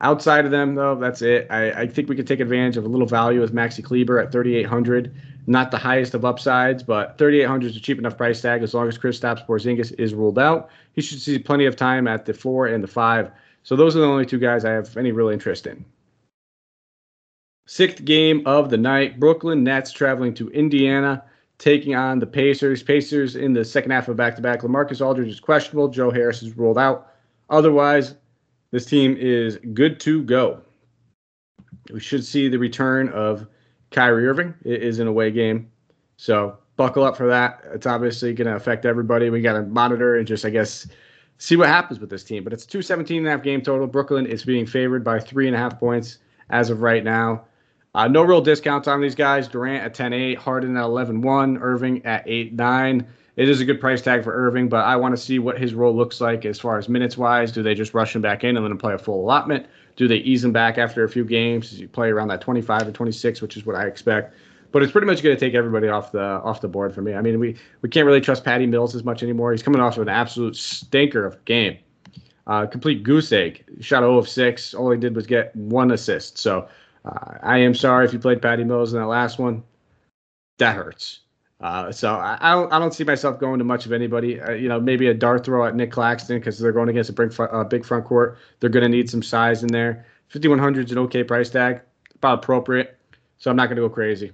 [0.04, 1.48] Outside of them, though, that's it.
[1.50, 4.34] I, I think we could take advantage of a little value with Maxi Kleber at
[4.34, 5.16] 3,800.
[5.48, 8.90] Not the highest of upsides, but 3,800 is a cheap enough price tag as long
[8.90, 10.70] as Chris Kristaps Porzingis is ruled out.
[10.92, 13.32] He should see plenty of time at the four and the five.
[13.64, 15.86] So those are the only two guys I have any real interest in.
[17.66, 21.24] Sixth game of the night Brooklyn Nets traveling to Indiana,
[21.60, 22.84] taking on the Pacers.
[22.84, 24.64] Pacers in the second half of back to back.
[24.64, 25.88] Lamarcus Aldridge is questionable.
[25.88, 27.14] Joe Harris is ruled out.
[27.50, 28.16] Otherwise,
[28.74, 30.60] this team is good to go.
[31.92, 33.46] We should see the return of
[33.92, 34.56] Kyrie Irving.
[34.66, 35.72] It is an away game.
[36.18, 37.62] So buckle up for that.
[37.72, 39.30] It's obviously going to affect everybody.
[39.30, 40.88] We got to monitor and just, I guess,
[41.38, 42.44] see what happens with this team.
[42.44, 43.86] But it's a 217 and a half game total.
[43.86, 46.18] Brooklyn is being favored by three and a half points
[46.50, 47.46] as of right now.
[47.94, 49.48] Uh, no real discounts on these guys.
[49.48, 53.06] Durant at 10-8, Harden at 11-1, Irving at 8-9.
[53.36, 55.74] It is a good price tag for Irving, but I want to see what his
[55.74, 57.52] role looks like as far as minutes wise.
[57.52, 59.66] Do they just rush him back in and let him play a full allotment?
[59.96, 61.72] Do they ease him back after a few games?
[61.72, 64.36] Does he play around that 25 or 26, which is what I expect?
[64.72, 67.14] But it's pretty much going to take everybody off the off the board for me.
[67.14, 69.52] I mean, we we can't really trust Patty Mills as much anymore.
[69.52, 71.78] He's coming off of an absolute stinker of a game,
[72.48, 73.64] uh, complete goose egg.
[73.82, 74.74] Shot 0 of 6.
[74.74, 76.38] All he did was get one assist.
[76.38, 76.68] So
[77.06, 79.64] uh, I am sorry if you played Patty Mills in that last one.
[80.60, 81.23] That hurts.
[81.64, 84.40] Uh, so I, I, don't I don't see myself going to much of anybody.
[84.40, 87.14] Uh, you know, maybe a dart throw at Nick Claxton because they're going against a
[87.14, 88.38] big, uh, big front court.
[88.60, 90.06] They're going to need some size in there.
[90.28, 91.80] 5100 is an okay price tag,
[92.16, 93.00] about appropriate.
[93.38, 94.34] So I'm not going to go crazy.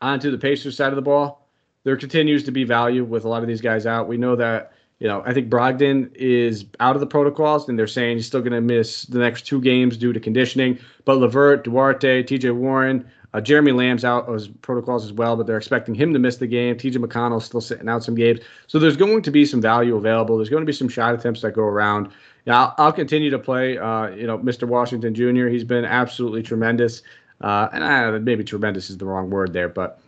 [0.00, 1.46] On to the Pacers side of the ball.
[1.84, 4.08] There continues to be value with a lot of these guys out.
[4.08, 7.88] We know that you know, I think Brogdon is out of the protocols, and they're
[7.88, 10.78] saying he's still going to miss the next two games due to conditioning.
[11.04, 15.46] But LeVert, Duarte, TJ Warren, uh, Jeremy Lamb's out of his protocols as well, but
[15.46, 16.76] they're expecting him to miss the game.
[16.76, 18.40] TJ McConnell's still sitting out some games.
[18.66, 20.36] So there's going to be some value available.
[20.36, 22.10] There's going to be some shot attempts that go around.
[22.44, 24.68] Yeah, I'll, I'll continue to play, uh, you know, Mr.
[24.68, 25.46] Washington Jr.
[25.46, 27.02] He's been absolutely tremendous.
[27.40, 30.00] Uh, and I, maybe tremendous is the wrong word there, but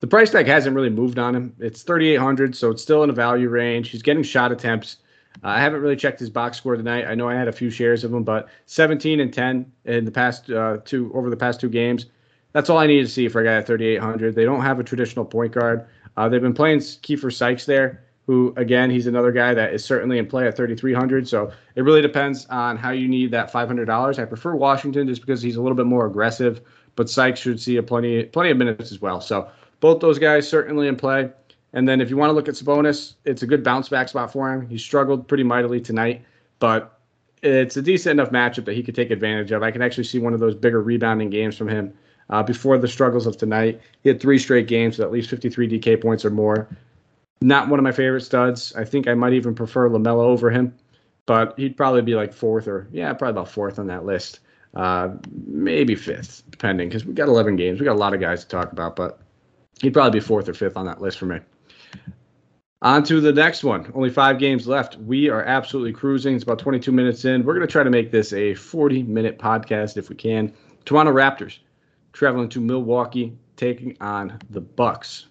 [0.00, 1.54] the price tag hasn't really moved on him.
[1.58, 3.90] It's 3,800, so it's still in a value range.
[3.90, 4.98] He's getting shot attempts.
[5.42, 7.06] Uh, I haven't really checked his box score tonight.
[7.06, 10.10] I know I had a few shares of him, but 17 and 10 in the
[10.10, 12.06] past uh, two over the past two games.
[12.58, 14.34] That's all I need to see for a guy at 3,800.
[14.34, 15.86] They don't have a traditional point guard.
[16.16, 20.18] Uh, they've been playing Keifer Sykes there, who again he's another guy that is certainly
[20.18, 21.28] in play at 3,300.
[21.28, 24.18] So it really depends on how you need that $500.
[24.18, 26.60] I prefer Washington just because he's a little bit more aggressive,
[26.96, 29.20] but Sykes should see a plenty plenty of minutes as well.
[29.20, 31.30] So both those guys certainly in play.
[31.74, 34.32] And then if you want to look at Sabonis, it's a good bounce back spot
[34.32, 34.68] for him.
[34.68, 36.24] He struggled pretty mightily tonight,
[36.58, 36.98] but
[37.40, 39.62] it's a decent enough matchup that he could take advantage of.
[39.62, 41.94] I can actually see one of those bigger rebounding games from him
[42.30, 43.80] uh, before the struggles of tonight.
[44.02, 46.68] He had three straight games with at least 53 DK points or more.
[47.40, 48.74] Not one of my favorite studs.
[48.74, 50.74] I think I might even prefer LaMelo over him,
[51.26, 54.40] but he'd probably be like fourth or, yeah, probably about fourth on that list.
[54.74, 55.10] Uh,
[55.46, 57.80] maybe fifth, depending, because we got 11 games.
[57.80, 59.20] We got a lot of guys to talk about, but
[59.80, 61.38] he'd probably be fourth or fifth on that list for me.
[62.82, 63.90] On to the next one.
[63.94, 64.96] Only five games left.
[64.98, 66.34] We are absolutely cruising.
[66.34, 67.44] It's about 22 minutes in.
[67.44, 70.52] We're going to try to make this a 40 minute podcast if we can.
[70.84, 71.58] Toronto Raptors
[72.12, 75.26] traveling to Milwaukee, taking on the Bucks.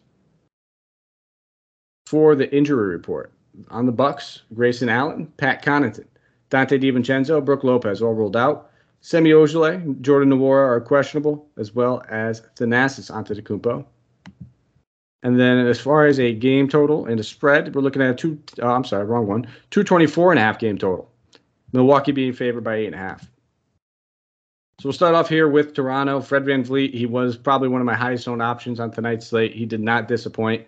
[2.05, 3.33] For the injury report
[3.69, 6.05] on the Bucks, Grayson Allen, Pat Connaughton,
[6.49, 8.71] Donte DiVincenzo, Brook Lopez all ruled out.
[9.01, 13.85] Semi Ojeleye, Jordan Nwora are questionable, as well as Thanasis Antetokounmpo.
[15.23, 18.15] And then as far as a game total and a spread, we're looking at a
[18.15, 18.41] two.
[18.61, 19.47] Oh, I'm sorry, wrong one.
[19.71, 21.11] Two twenty-four and a half game total.
[21.73, 23.29] Milwaukee being favored by eight and a half.
[24.79, 26.21] So we'll start off here with Toronto.
[26.21, 29.55] Fred VanVleet, he was probably one of my highest owned options on tonight's slate.
[29.55, 30.67] He did not disappoint.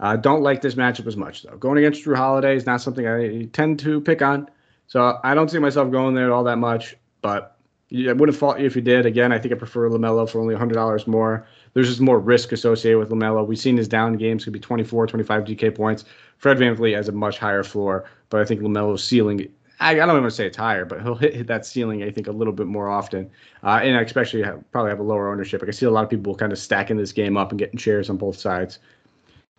[0.00, 1.58] Uh, don't like this matchup as much, though.
[1.58, 4.48] Going against Jrue Holiday is not something I tend to pick on.
[4.86, 7.58] So I don't see myself going there all that much, but
[7.92, 9.04] I wouldn't fault you if you did.
[9.04, 11.46] Again, I think I prefer LaMelo for only $100 more.
[11.74, 13.46] There's just more risk associated with LaMelo.
[13.46, 16.06] We've seen his down games could be 24, 25 DK points.
[16.38, 20.22] Fred VanVleet has a much higher floor, but I think LaMelo's ceiling I, don't even
[20.22, 22.52] want to say it's higher, but he'll hit, hit, that ceiling, I think, a little
[22.52, 23.30] bit more often.
[23.62, 25.62] Uh, and I especially have, probably have a lower ownership.
[25.62, 27.78] I can see a lot of people kind of stacking this game up and getting
[27.78, 28.78] shares on both sides.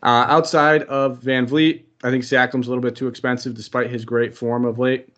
[0.03, 4.35] Uh, outside of VanVleet, I think Siakam's a little bit too expensive despite his great
[4.35, 5.09] form of late.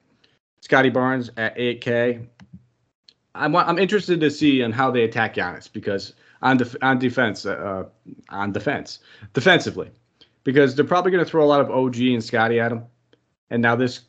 [0.61, 2.25] Scottie Barnes at 8K.
[3.35, 7.45] I'm, I'm interested to see on how they attack Giannis because on def, on defense,
[7.45, 7.85] uh,
[8.29, 8.99] on defense,
[9.33, 9.89] defensively,
[10.43, 12.83] because they're probably going to throw a lot of OG and Scottie at him.
[13.49, 14.01] And now this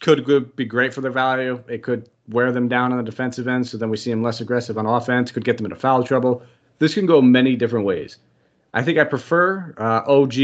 [0.00, 1.62] could be great for their value.
[1.68, 4.40] It could wear them down on the defensive end, so then we see them less
[4.40, 5.32] aggressive on offense.
[5.32, 6.42] Could get them into foul trouble.
[6.78, 8.18] This can go many different ways.
[8.74, 10.34] I think I prefer uh, OG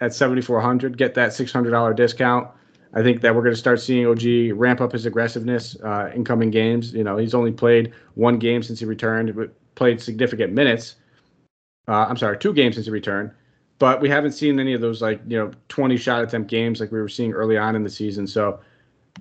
[0.00, 0.96] at 7,400.
[0.96, 2.48] Get that $600 discount.
[2.94, 6.24] I think that we're going to start seeing OG ramp up his aggressiveness uh, in
[6.24, 6.94] coming games.
[6.94, 10.96] You know, he's only played one game since he returned, but played significant minutes.
[11.88, 13.32] Uh, I'm sorry, two games since he returned,
[13.78, 16.90] but we haven't seen any of those like you know 20 shot attempt games like
[16.92, 18.26] we were seeing early on in the season.
[18.26, 18.60] So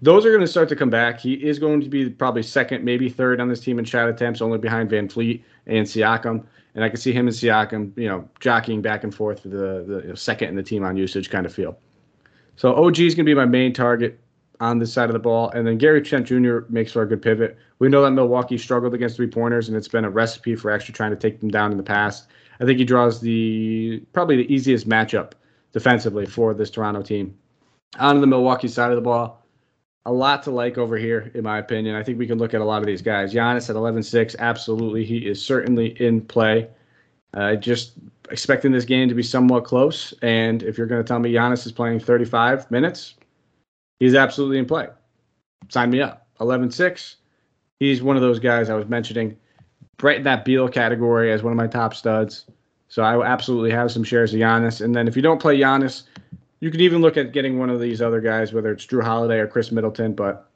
[0.02, 1.20] those are going to start to come back.
[1.20, 4.42] He is going to be probably second, maybe third on this team in shot attempts,
[4.42, 6.46] only behind VanVleet and Siakam.
[6.76, 9.84] And I can see him and Siakam, you know, jockeying back and forth for the,
[9.88, 11.78] the you know, second in the team on usage kind of feel.
[12.56, 14.20] So OG is going to be my main target.
[14.60, 15.50] on this side of the ball.
[15.52, 16.60] And then Gary Trent Jr.
[16.70, 17.58] makes for a good pivot.
[17.80, 20.94] We know that Milwaukee struggled against three pointers, and it's been a recipe for actually
[20.94, 22.28] trying to take them down in the past.
[22.60, 25.34] I think he draws the probably the easiest matchup
[25.74, 27.38] defensively for this Toronto team.
[28.00, 29.43] On the Milwaukee side of the ball,
[30.06, 31.96] a lot to like over here, in my opinion.
[31.96, 33.34] I think we can look at a lot of these guys.
[33.34, 35.06] Giannis at 11 6, absolutely.
[35.06, 36.68] He is certainly in play.
[37.34, 37.94] Uh, just
[38.30, 40.14] expecting this game to be somewhat close.
[40.22, 43.16] And if you're going to tell me Giannis is playing 35 minutes,
[44.00, 44.88] he's absolutely in play.
[45.70, 46.28] Sign me up.
[46.42, 47.16] 11 6.
[47.80, 49.38] He's one of those guys I was mentioning,
[50.02, 52.46] right in that Beal category as one of my top studs.
[52.88, 54.82] So I absolutely have some shares of Giannis.
[54.82, 56.04] And then if you don't play Giannis,
[56.64, 59.40] you could even look at getting one of these other guys, whether it's Jrue Holiday
[59.40, 60.14] or Khris Middleton.
[60.14, 60.50] But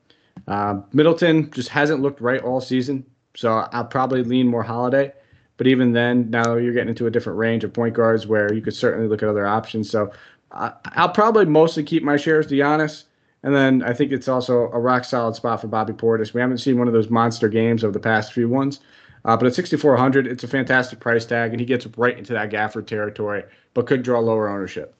[0.48, 3.06] uh, Middleton just hasn't looked right all season.
[3.36, 5.12] So I'll probably lean more Holiday.
[5.58, 8.62] But even then, now you're getting into a different range of point guards where you
[8.62, 9.90] could certainly look at other options.
[9.90, 10.14] So
[10.54, 13.04] uh, I'll probably mostly keep my shares to Giannis.
[13.44, 16.34] And then I think it's also a rock solid spot for Bobby Portis.
[16.34, 18.80] We haven't seen one of those monster games over the past few ones.
[19.26, 22.50] Uh, but at 6,400, it's a fantastic price tag, and he gets right into that
[22.50, 23.44] Gafford territory,
[23.74, 24.94] but could draw lower ownership.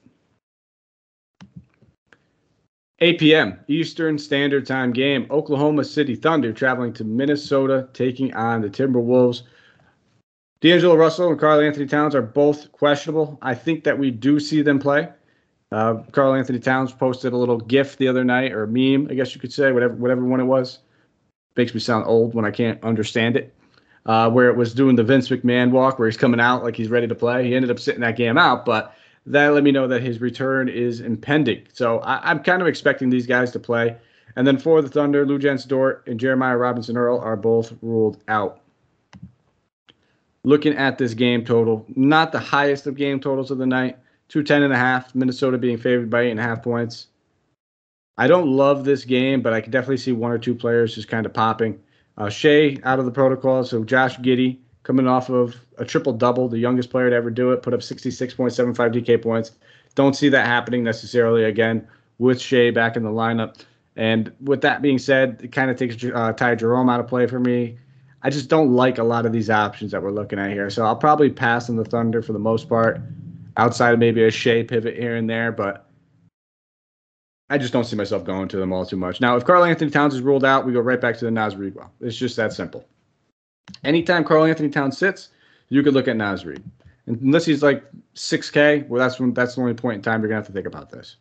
[3.00, 3.60] 8 p.m.
[3.68, 5.26] Eastern Standard Time game.
[5.30, 9.42] Oklahoma City Thunder traveling to Minnesota, taking on the Timberwolves.
[10.60, 13.38] D'Angelo Russell and Karl-Anthony Towns are both questionable.
[13.40, 15.08] I think that we do see them play.
[15.70, 19.40] Uh, Karl-Anthony Towns posted a little GIF the other night, or meme, I guess you
[19.40, 20.80] could say, whatever whatever one it was.
[21.56, 23.54] Makes me sound old when I can't understand it.
[24.06, 26.88] Uh, where it was doing the Vince McMahon walk, where he's coming out like he's
[26.88, 27.46] ready to play.
[27.46, 28.94] He ended up sitting that game out, but
[29.28, 31.66] that let me know that his return is impending.
[31.72, 33.96] So I, am kind of expecting these guys to play.
[34.36, 38.22] And then for the Thunder, Lou Luguentz Dort and Jeremiah Robinson Earl are both ruled
[38.28, 38.60] out.
[40.44, 43.98] Looking at this game total, not the highest of game totals of the night.
[44.28, 47.08] 210 and a half, Minnesota being favored by eight and a half points.
[48.16, 51.08] I don't love this game, but I can definitely see one or two players just
[51.08, 51.80] kind of popping.
[52.16, 54.58] Uh, Shai out of the protocol, so Josh Giddey
[54.88, 57.80] coming off of a triple double, the youngest player to ever do it, put up
[57.80, 59.50] 66.75 DK points.
[59.94, 63.60] Don't see that happening necessarily again with Shai back in the lineup.
[63.96, 67.26] And with that being said, it kind of takes uh, Ty Jerome out of play
[67.26, 67.76] for me.
[68.22, 70.70] I just don't like a lot of these options that we're looking at here.
[70.70, 72.98] So I'll probably pass on the Thunder for the most part,
[73.58, 75.52] outside of maybe a Shai pivot here and there.
[75.52, 75.86] But
[77.50, 79.20] I just don't see myself going to them all too much.
[79.20, 81.76] Now, if Karl-Anthony Towns is ruled out, we go right back to the Naz Reid.
[82.00, 82.86] It's just that simple.
[83.84, 85.28] Anytime Karl-Anthony Towns sits,
[85.68, 86.62] you could look at Naz Reid.
[87.06, 90.40] Unless he's like 6K, well, that's when that's the only point in time you're gonna
[90.40, 91.16] have to think about this.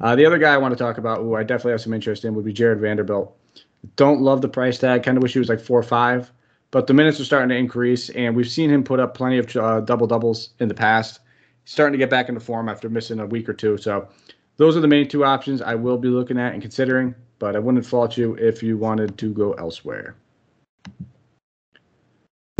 [0.00, 2.24] Uh, the other guy I want to talk about, who I definitely have some interest
[2.24, 3.34] in, would be Jarred Vanderbilt.
[3.96, 5.02] Don't love the price tag.
[5.02, 6.30] Kind of wish he was like four or five,
[6.70, 9.56] but the minutes are starting to increase, and we've seen him put up plenty of
[9.56, 11.20] uh, double doubles in the past.
[11.64, 13.78] He's starting to get back into form after missing a week or two.
[13.78, 14.08] So
[14.58, 17.14] those are the main two options I will be looking at and considering.
[17.38, 20.14] But I wouldn't fault you if you wanted to go elsewhere.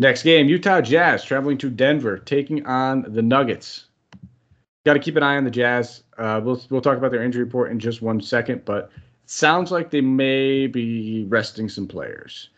[0.00, 3.84] Next game, Utah Jazz traveling to Denver, taking on the Nuggets.
[4.86, 6.04] Got to keep an eye on the Jazz.
[6.16, 9.70] Uh, we'll we'll talk about their injury report in just one second, but it sounds
[9.70, 12.48] like they may be resting some players.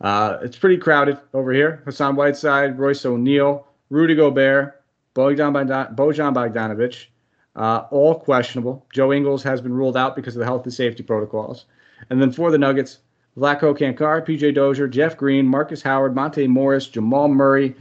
[0.00, 1.82] Uh, it's pretty crowded over here.
[1.84, 4.82] Hassan Whiteside, Royce O'Neale, Rudy Gobert,
[5.14, 5.52] Bojan,
[5.94, 7.06] Bojan Bogdanovic,
[7.54, 8.84] uh, all questionable.
[8.92, 11.66] Joe Ingles has been ruled out because of the health and safety protocols.
[12.10, 12.98] And then for the Nuggets,
[13.38, 17.74] Vlatko Cancar, PJ Dozier, Jeff Green, Marcus Howard, Monte Morris, Jamal Murray,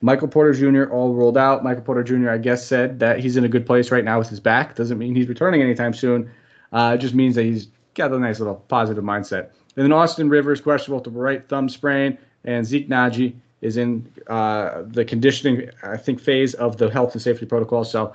[0.00, 0.90] Michael Porter Jr.
[0.92, 1.64] all rolled out.
[1.64, 2.30] Michael Porter Jr.
[2.30, 4.74] I guess said that he's in a good place right now with his back.
[4.74, 6.30] Doesn't mean he's returning anytime soon.
[6.72, 9.50] Uh, it just means that he's got a nice little positive mindset.
[9.76, 14.10] And then Austin Rivers questionable to the right thumb sprain, and Zeke Nnaji is in
[14.28, 17.84] uh, the conditioning I think phase of the health and safety protocol.
[17.84, 18.14] So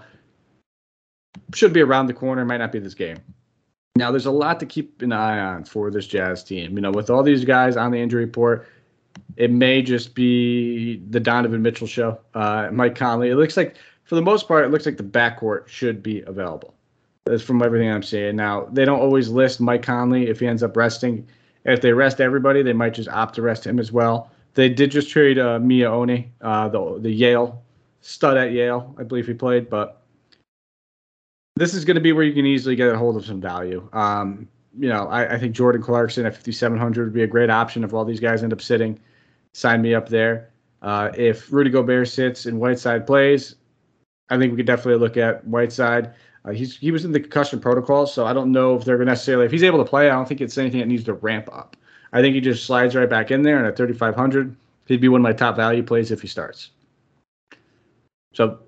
[1.53, 2.45] should be around the corner.
[2.45, 3.17] Might not be this game.
[3.95, 6.75] Now, there's a lot to keep an eye on for this Jazz team.
[6.75, 8.67] You know, with all these guys on the injury report,
[9.35, 12.19] it may just be the Donovan Mitchell show.
[12.33, 13.29] Uh, Mike Conley.
[13.29, 13.75] It looks like,
[14.05, 16.73] for the most part, it looks like the backcourt should be available.
[17.25, 18.35] That's from everything I'm seeing.
[18.35, 21.27] Now, they don't always list Mike Conley if he ends up resting.
[21.65, 24.31] If they rest everybody, they might just opt to rest him as well.
[24.53, 27.61] They did just trade uh, Miye Oni, uh, the the Yale
[28.01, 30.00] stud at Yale, I believe he played, but
[31.55, 33.87] this is going to be where you can easily get a hold of some value.
[33.93, 37.83] Um, you know, I, I, think Jordan Clarkson at 5,700 would be a great option
[37.83, 38.97] if all these guys end up sitting.
[39.53, 40.49] Sign me up there.
[40.81, 43.55] Uh, if Rudy Gobert sits and Whiteside plays,
[44.29, 46.13] I think we could definitely look at Whiteside.
[46.45, 49.07] Uh, he's he was in the concussion protocol, so I don't know if they're going
[49.07, 50.09] to necessarily if he's able to play.
[50.09, 51.75] I don't think it's anything that needs to ramp up.
[52.13, 55.21] I think he just slides right back in there, and at 3,500, he'd be one
[55.21, 56.71] of my top value plays if he starts.
[58.33, 58.59] So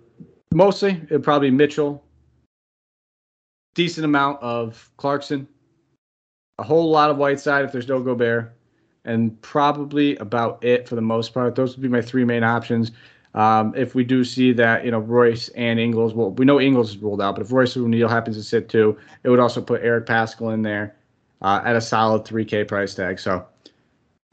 [0.54, 2.04] mostly it'd probably Mitchell,
[3.74, 5.48] decent amount of Clarkson,
[6.60, 8.54] a whole lot of Whiteside if there's no Gobert,
[9.06, 11.56] and probably about it for the most part.
[11.56, 12.92] Those would be my three main options.
[13.36, 16.92] Um, if we do see that, you know, Royce and Ingles, well, we know Ingles
[16.92, 19.82] is ruled out, but if Royce O'Neale happens to sit too, it would also put
[19.84, 20.96] Eric Paschall in there
[21.42, 23.20] uh, at a solid 3K price tag.
[23.20, 23.46] So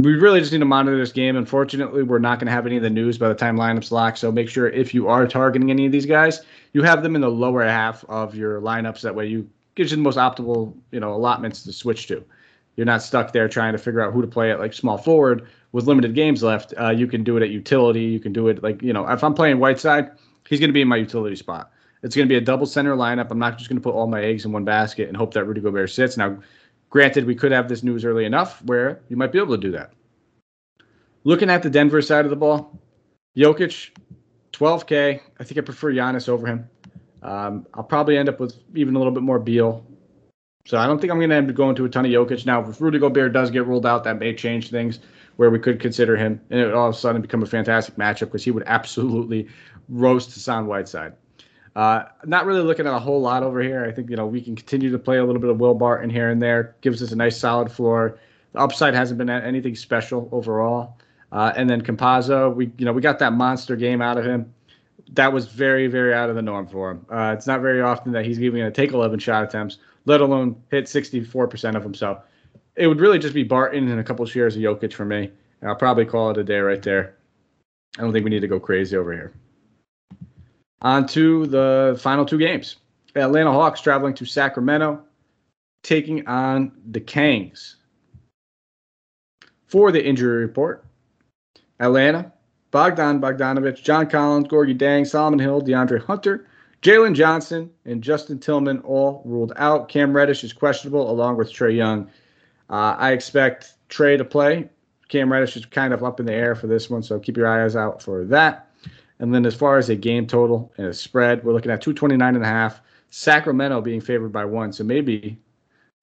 [0.02, 1.36] we really just need to monitor this game.
[1.36, 4.16] Unfortunately, we're not going to have any of the news by the time lineups lock.
[4.16, 6.42] So make sure if you are targeting any of these guys,
[6.72, 9.02] you have them in the lower half of your lineups.
[9.02, 12.24] That way, you gives you the most optimal, you know, allotments to switch to.
[12.76, 15.48] You're not stuck there trying to figure out who to play at like small forward
[15.72, 16.72] with limited games left.
[16.80, 18.02] Uh, you can do it at utility.
[18.02, 20.10] You can do it like you know, if I'm playing Whiteside,
[20.48, 21.70] he's going to be in my utility spot.
[22.02, 23.30] It's going to be a double center lineup.
[23.30, 25.44] I'm not just going to put all my eggs in one basket and hope that
[25.44, 26.16] Rudy Gobert sits.
[26.16, 26.38] Now,
[26.88, 29.72] granted, we could have this news early enough where you might be able to do
[29.72, 29.92] that.
[31.24, 32.78] Looking at the Denver side of the ball,
[33.36, 33.90] Jokic,
[34.60, 35.20] 12K.
[35.38, 36.68] I think I prefer Giannis over him.
[37.22, 39.84] Um, I'll probably end up with even a little bit more Beal.
[40.66, 42.44] So I don't think I'm going to end up going to a ton of Jokic.
[42.44, 45.00] Now, if Rudy Gobert does get ruled out, that may change things
[45.36, 47.96] where we could consider him, and it would all of a sudden become a fantastic
[47.96, 49.48] matchup because he would absolutely
[49.88, 51.14] roast Hassan Whiteside.
[51.74, 53.84] Uh, not really looking at a whole lot over here.
[53.84, 56.10] I think you know we can continue to play a little bit of Will Barton
[56.10, 56.76] here and there.
[56.82, 58.18] Gives us a nice solid floor.
[58.52, 60.98] The upside hasn't been anything special overall.
[61.32, 64.52] Uh, and then Campazzo, we you know we got that monster game out of him.
[65.12, 67.06] That was very very out of the norm for him.
[67.10, 70.20] Uh, it's not very often that he's even going to take 11 shot attempts, let
[70.20, 71.94] alone hit 64% of them.
[71.94, 72.20] So
[72.76, 75.30] it would really just be Barton and a couple of shares of Jokic for me.
[75.60, 77.16] And I'll probably call it a day right there.
[77.98, 79.32] I don't think we need to go crazy over here.
[80.82, 82.76] On to the final two games.
[83.14, 85.02] Atlanta Hawks traveling to Sacramento,
[85.82, 87.76] taking on the Kings.
[89.66, 90.84] For the injury report,
[91.80, 92.32] Atlanta,
[92.70, 96.46] Bogdan Bogdanovich, John Collins, Gorgui Dieng, Solomon Hill, DeAndre Hunter,
[96.82, 99.88] Jalen Johnson, and Justin Tillman all ruled out.
[99.88, 102.08] Cam Reddish is questionable, along with Trae Young.
[102.68, 104.68] Uh, I expect Trae to play.
[105.08, 107.48] Cam Reddish is kind of up in the air for this one, so keep your
[107.48, 108.70] eyes out for that.
[109.18, 112.36] And then as far as a game total and a spread, we're looking at 229
[112.36, 112.80] and a half.
[113.10, 114.72] Sacramento being favored by one.
[114.72, 115.36] So maybe,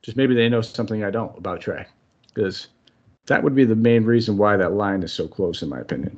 [0.01, 1.85] just maybe they know something I don't about Trae,
[2.33, 2.67] Because
[3.27, 6.17] that would be the main reason why that line is so close, in my opinion.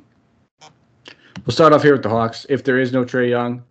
[1.46, 2.46] We'll start off here with the Hawks.
[2.48, 3.62] If there is no Trae Young,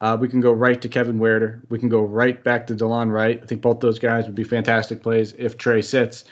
[0.00, 1.60] uh, we can go right to Kevin Huerter.
[1.68, 3.40] We can go right back to Delon Wright.
[3.42, 6.24] I think both those guys would be fantastic plays if Trae sits.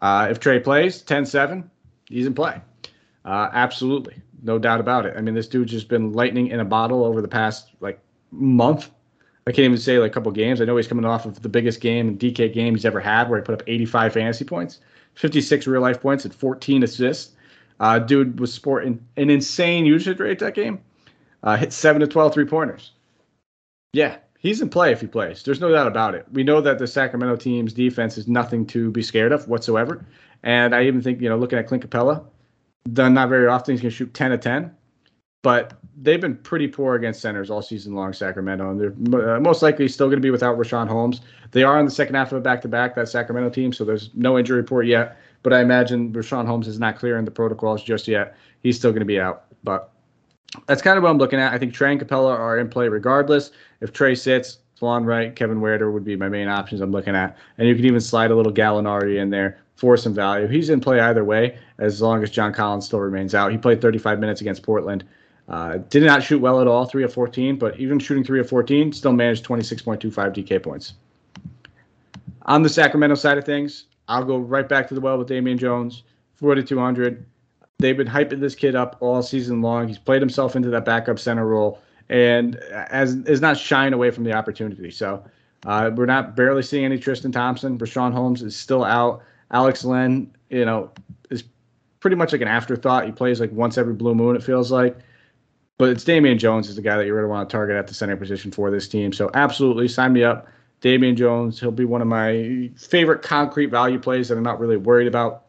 [0.00, 1.70] Uh, if Trae plays 10 7,
[2.08, 2.60] he's in play.
[3.24, 4.16] Uh, absolutely.
[4.42, 5.14] No doubt about it.
[5.16, 8.00] I mean, this dude's just been lightning in a bottle over the past like
[8.32, 8.90] month.
[9.46, 10.60] I can't even say like a couple games.
[10.60, 13.38] I know he's coming off of the biggest game, DK game he's ever had, where
[13.38, 14.80] he put up 85 fantasy points.
[15.14, 17.34] 56 real life points and 14 assists.
[17.80, 20.80] Uh, dude was sporting an insane usage rate that game.
[21.42, 22.92] Uh, hit 7 to 12 three pointers.
[23.92, 25.42] Yeah, he's in play if he plays.
[25.42, 26.26] There's no doubt about it.
[26.32, 30.04] We know that the Sacramento team's defense is nothing to be scared of whatsoever.
[30.42, 32.24] And I even think, you know, looking at Clint Capela,
[32.92, 34.74] done not very often, he's going to shoot 10 to 10.
[35.42, 39.62] But they've been pretty poor against centers all season long, Sacramento, and they're uh, most
[39.62, 41.20] likely still going to be without Richaun Holmes.
[41.50, 44.38] They are in the second half of a back-to-back, that Sacramento team, so there's no
[44.38, 45.18] injury report yet.
[45.42, 48.36] But I imagine Richaun Holmes is not clearing the protocols just yet.
[48.62, 49.44] He's still going to be out.
[49.64, 49.90] But
[50.66, 51.52] that's kind of what I'm looking at.
[51.52, 53.50] I think Trae and Capela are in play regardless.
[53.80, 57.36] If Trae sits, Delon Wright, Kevin Huerter would be my main options I'm looking at.
[57.58, 60.46] And you can even slide a little Gallinari in there for some value.
[60.46, 63.50] He's in play either way as long as John Collins still remains out.
[63.50, 65.04] He played 35 minutes against Portland.
[65.48, 68.48] Uh, did not shoot well at all, 3 of 14, but even shooting 3 of
[68.48, 70.94] 14, still managed 26.25 DK points.
[72.42, 75.58] On the Sacramento side of things, I'll go right back to the well with Damian
[75.58, 76.04] Jones,
[76.36, 77.26] 4,200.
[77.78, 79.88] They've been hyping this kid up all season long.
[79.88, 81.80] He's played himself into that backup center role
[82.12, 84.90] and as is not shying away from the opportunity.
[84.90, 85.24] So
[85.64, 87.78] uh, we're not barely seeing any Tristan Thompson.
[87.78, 89.22] Richaun Holmes is still out.
[89.50, 90.90] Alex Len, you know,
[91.30, 91.42] is
[92.00, 93.06] pretty much like an afterthought.
[93.06, 94.98] He plays like once every blue moon, it feels like.
[95.78, 97.94] But it's Damian Jones is the guy that you really want to target at the
[97.94, 99.12] center position for this team.
[99.12, 100.46] So absolutely sign me up.
[100.80, 104.76] Damian Jones, he'll be one of my favorite concrete value plays that I'm not really
[104.76, 105.44] worried about.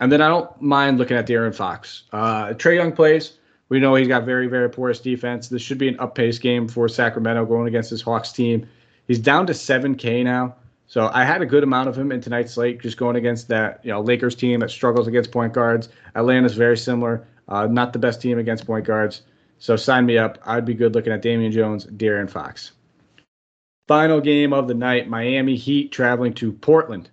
[0.00, 2.04] And then I don't mind looking at De'Aaron Fox.
[2.12, 3.38] Uh, Trae Young plays.
[3.68, 5.48] We know he's got very, very porous defense.
[5.48, 8.68] This should be an up pace game for Sacramento going against this Hawks team.
[9.06, 10.54] He's down to 7K now.
[10.86, 13.80] So I had a good amount of him in tonight's slate, just going against that
[13.82, 15.88] you know Lakers team that struggles against point guards.
[16.14, 19.22] Atlanta's very similar, uh, not the best team against point guards.
[19.58, 20.38] So sign me up.
[20.44, 22.72] I'd be good looking at Damian Jones, De'Aaron Fox.
[23.88, 27.10] Final game of the night: Miami Heat traveling to Portland,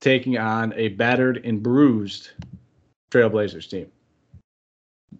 [0.00, 2.30] taking on a battered and bruised
[3.10, 3.90] Trailblazers team.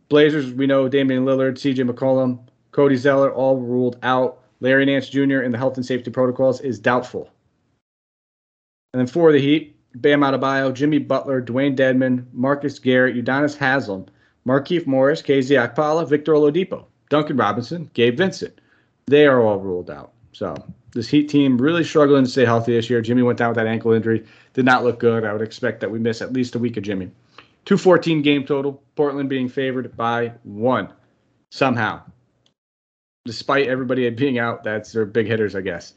[0.09, 2.41] Blazers, we know Damian Lillard, CJ McCollum,
[2.73, 4.43] Cody Zeller all ruled out.
[4.61, 5.41] Larry Nance Jr.
[5.41, 7.31] in the health and safety protocols is doubtful.
[8.93, 14.07] And then for the Heat, Bam Adebayo, Jimmy Butler, Dewayne Dedmon, Marcus Garrett, Udonis Haslem,
[14.47, 18.61] Markieff Morris, KZ Okpala, Victor Oladipo, Duncan Robinson, Gabe Vincent.
[19.07, 20.13] They are all ruled out.
[20.33, 20.55] So
[20.93, 23.01] this Heat team really struggling to stay healthy this year.
[23.01, 24.25] Jimmy went down with that ankle injury.
[24.55, 25.25] Did not look good.
[25.25, 27.11] I would expect that we miss at least a week of Jimmy.
[27.65, 28.83] 214 game total.
[28.97, 30.93] Portland being favored by one
[31.51, 32.03] somehow.
[33.27, 35.95] Despite everybody being out, that's their big hitters, I guess.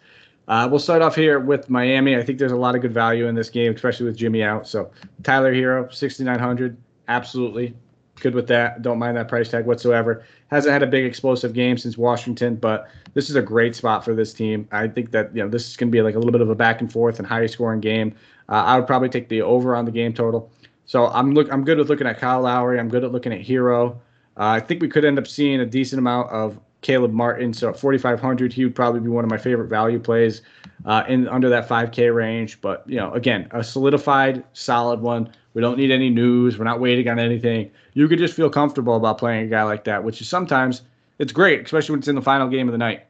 [0.47, 2.15] Uh, we'll start off here with Miami.
[2.15, 4.67] I think there's a lot of good value in this game, especially with Jimmy out.
[4.67, 4.91] So
[5.23, 6.77] Tyler Herro, 6,900.
[7.07, 7.73] Absolutely
[8.19, 8.81] good with that.
[8.81, 10.23] Don't mind that price tag whatsoever.
[10.47, 14.13] Hasn't had a big explosive game since Washington, but this is a great spot for
[14.13, 14.67] this team.
[14.71, 16.49] I think that you know this is going to be like a little bit of
[16.49, 18.15] a back and forth and high scoring game.
[18.49, 20.51] Uh, I would probably take the over on the game total.
[20.85, 22.79] So I'm look I'm good with looking at Kyle Lowry.
[22.79, 23.95] I'm good at looking at Herro.
[24.37, 27.53] Uh, I think we could end up seeing a decent amount of Caleb Martin.
[27.53, 30.41] So at 4,500, he would probably be one of my favorite value plays
[30.85, 32.61] uh, in under that 5K range.
[32.61, 35.31] But you know, again, a solidified, solid one.
[35.55, 36.57] We don't need any news.
[36.57, 37.71] We're not waiting on anything.
[37.93, 40.81] You could just feel comfortable about playing a guy like that, which is sometimes
[41.19, 43.05] it's great, especially when it's in the final game of the night.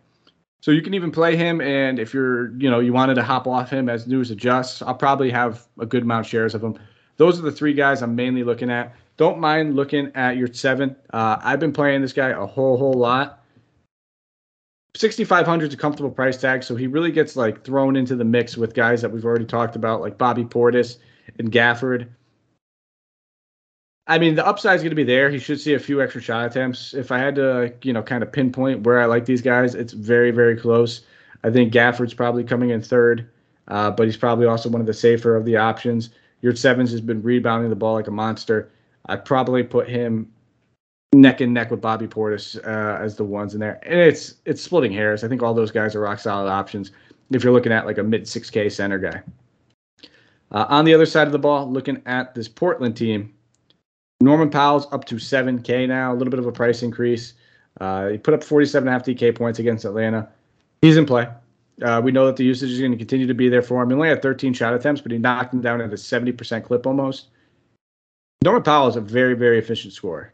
[0.61, 3.47] So you can even play him, and if you're, you know, you wanted to hop
[3.47, 6.79] off him as news adjusts, I'll probably have a good amount of shares of him.
[7.17, 8.95] Those are the three guys I'm mainly looking at.
[9.17, 10.95] Don't mind looking at Yurtseven.
[11.11, 13.42] Uh, I've been playing this guy a whole whole lot.
[14.95, 18.55] 6500 is a comfortable price tag, so he really gets like thrown into the mix
[18.55, 20.97] with guys that we've already talked about, like Bobby Portis
[21.39, 22.09] and Gafford.
[24.05, 25.29] I mean, the upside is going to be there.
[25.29, 26.93] He should see a few extra shot attempts.
[26.93, 29.93] If I had to, you know, kind of pinpoint where I like these guys, it's
[29.93, 31.01] very, very close.
[31.43, 33.29] I think Gafford's probably coming in third,
[33.69, 36.09] uh, but he's probably also one of the safer of the options.
[36.43, 38.69] Yurtsevens has been rebounding the ball like a monster.
[39.05, 40.32] I'd probably put him
[41.13, 43.79] neck and neck with Bobby Portis uh, as the ones in there.
[43.83, 45.23] And it's it's splitting hairs.
[45.23, 46.91] I think all those guys are rock solid options
[47.31, 49.21] if you're looking at like a mid 6K center guy.
[50.51, 53.33] Uh, on the other side of the ball, looking at this Portland team,
[54.21, 57.33] Norman Powell's up to 7K now, a little bit of a price increase.
[57.81, 60.29] Uh, he put up 47.5 DK points against Atlanta.
[60.81, 61.27] He's in play.
[61.81, 63.89] Uh, we know that the usage is going to continue to be there for him.
[63.89, 66.85] He only had 13 shot attempts, but he knocked him down at a 70% clip
[66.85, 67.29] almost.
[68.43, 70.33] Norman Powell is a very, very efficient scorer.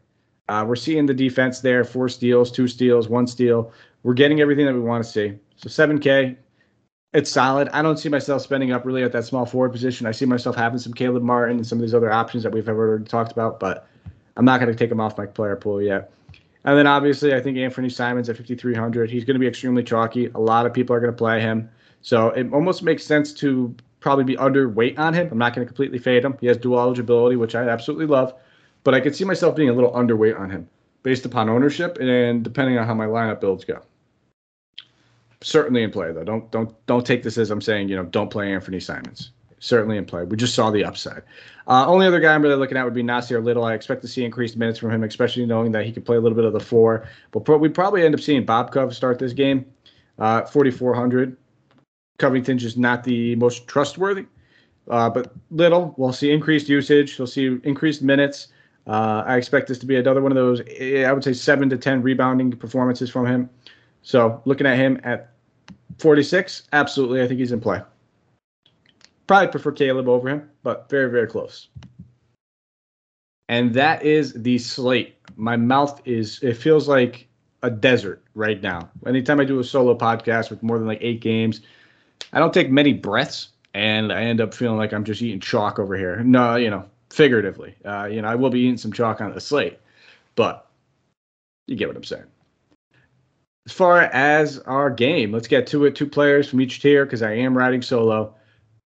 [0.50, 3.72] Uh, we're seeing the defense there four steals, two steals, one steal.
[4.02, 5.36] We're getting everything that we want to see.
[5.58, 6.36] So 7K,
[7.14, 7.70] it's solid.
[7.70, 10.08] I don't see myself spending up really at that small forward position.
[10.08, 12.68] I see myself having some Caleb Martin and some of these other options that we've
[12.68, 13.88] already talked about, but
[14.38, 16.12] I'm not going to take them off my player pool yet.
[16.66, 19.08] And then obviously, I think Anthony Simons at 5,300.
[19.08, 20.32] He's going to be extremely chalky.
[20.34, 21.70] A lot of people are going to play him.
[22.02, 25.30] So it almost makes sense to probably be underweight on him.
[25.32, 26.38] I'm not going to completely fade him.
[26.42, 28.34] He has dual eligibility, which I absolutely love
[28.84, 30.68] but I could see myself being a little underweight on him
[31.04, 33.82] based upon ownership and depending on how my lineup builds go.
[35.42, 36.24] Certainly in play though.
[36.24, 39.32] Don't don't don't take this as I'm saying you know don't play Anthony Simons.
[39.60, 40.24] Certainly in play.
[40.24, 41.24] We just saw the upside.
[41.68, 43.64] Uh, only other guy I'm really looking at would be Nassir Little.
[43.64, 46.20] I expect to see increased minutes from him, especially knowing that he can play a
[46.22, 47.08] little bit of the four.
[47.32, 49.66] But pro- we probably end up seeing Bob Cove start this game.
[50.18, 51.38] Uh, 4,400.
[52.18, 54.26] Covington's just not the most trustworthy.
[54.90, 57.20] Uh, but Little, we'll see increased usage.
[57.20, 58.48] We'll see increased minutes.
[58.88, 61.70] Uh, I expect this to be another one of those, eh, I would say, seven
[61.70, 63.50] to 10 rebounding performances from him.
[64.02, 65.32] So looking at him at
[66.00, 67.82] 46, absolutely, I think he's in play.
[69.28, 71.68] Probably prefer Caleb over him, but very, very close.
[73.48, 75.16] And that is the slate.
[75.36, 77.28] My mouth is, it feels like
[77.62, 78.90] a desert right now.
[79.06, 81.62] Anytime I do a solo podcast with more than like eight games,
[82.34, 85.80] I don't take many breaths and I end up feeling like I'm just eating chalk
[85.80, 86.24] over here.
[86.24, 87.76] No, you know, figuratively.
[87.84, 89.80] Uh, you know, I will be eating some chalk on the slate,
[90.36, 90.70] but
[91.68, 92.26] you get what I'm saying.
[93.66, 95.96] As far as our game, let's get to it.
[95.96, 98.34] Two players from each tier because I am riding solo.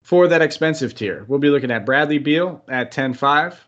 [0.04, 3.68] For that expensive tier, we'll be looking at Bradley Beal at 10 5.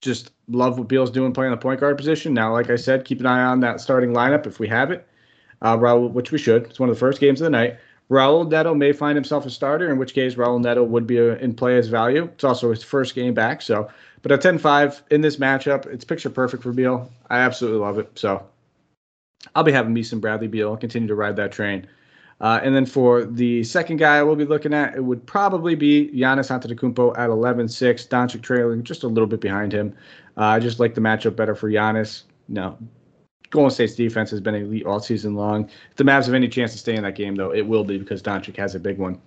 [0.00, 2.34] Just love what Beal's doing playing the point guard position.
[2.34, 5.08] Now, like I said, keep an eye on that starting lineup if we have it,
[5.62, 6.64] uh, which we should.
[6.64, 7.78] It's one of the first games of the night.
[8.10, 11.36] Raul Neto may find himself a starter, in which case Raul Neto would be a,
[11.36, 12.24] in play as value.
[12.24, 13.60] It's also his first game back.
[13.60, 13.88] So,
[14.22, 17.10] but at 10 5 in this matchup, it's picture perfect for Beal.
[17.28, 18.10] I absolutely love it.
[18.18, 18.46] So,
[19.54, 20.76] I'll be having me some Bradley Beal.
[20.76, 21.86] Continue to ride that train.
[22.40, 26.08] Uh, and then for the second guy we'll be looking at, it would probably be
[26.14, 28.08] Giannis Antetokounmpo at 11-6.
[28.08, 29.94] Doncic trailing just a little bit behind him.
[30.36, 32.22] Uh, I just like the matchup better for Giannis.
[32.48, 32.78] No,
[33.50, 35.68] Golden State's defense has been elite all season long.
[35.90, 37.98] If the Mavs have any chance to stay in that game, though, it will be
[37.98, 39.20] because Doncic has a big one.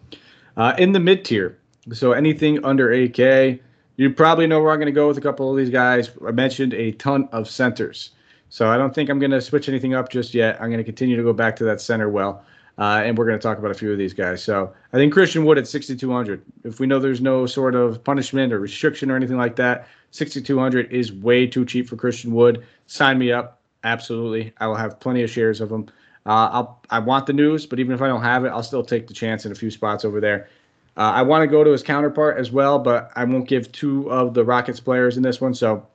[0.58, 1.58] Uh, in the mid tier,
[1.92, 3.60] so anything under 8K,
[3.98, 6.12] you probably know where I'm going to go with a couple of these guys.
[6.26, 8.12] I mentioned a ton of centers.
[8.50, 10.56] So I don't think I'm going to switch anything up just yet.
[10.62, 12.44] I'm going to continue to go back to that center well.
[12.78, 14.44] Uh, and we're going to talk about a few of these guys.
[14.44, 16.42] So I think Christian Wood at 6,200.
[16.64, 20.92] If we know there's no sort of punishment or restriction or anything like that, 6,200
[20.92, 22.66] is way too cheap for Christian Wood.
[22.88, 23.61] Sign me up.
[23.84, 24.54] Absolutely.
[24.60, 25.88] I will have plenty of shares of them.
[26.26, 28.84] Uh, I'll, I want the news, but even if I don't have it, I'll still
[28.84, 30.50] take the chance in a few spots over there.
[30.98, 34.12] Uh, I want to go to his counterpart as well, but I won't give two
[34.12, 35.54] of the Rockets players in this one.
[35.54, 35.88] So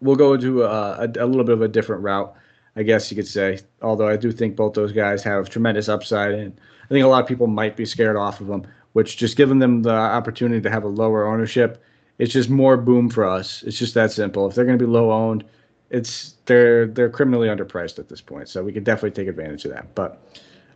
[0.00, 2.34] we'll go to a, a, a little bit of a different route.
[2.74, 3.60] I guess you could say.
[3.82, 7.22] Although I do think both those guys have tremendous upside, and I think a lot
[7.22, 8.66] of people might be scared off of them.
[8.94, 11.82] Which just giving them the opportunity to have a lower ownership,
[12.18, 13.62] it's just more boom for us.
[13.62, 14.46] It's just that simple.
[14.46, 15.44] If they're going to be low owned,
[15.92, 18.48] it's they're they're criminally underpriced at this point.
[18.48, 19.94] So we could definitely take advantage of that.
[19.94, 20.20] But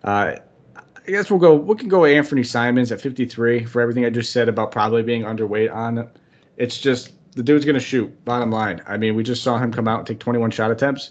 [0.05, 0.37] uh,
[0.77, 1.55] I guess we'll go.
[1.55, 5.23] We can go Anthony Simons at 53 for everything I just said about probably being
[5.23, 6.09] underweight on it.
[6.57, 8.25] It's just the dude's going to shoot.
[8.25, 8.83] Bottom line.
[8.87, 11.11] I mean, we just saw him come out and take 21 shot attempts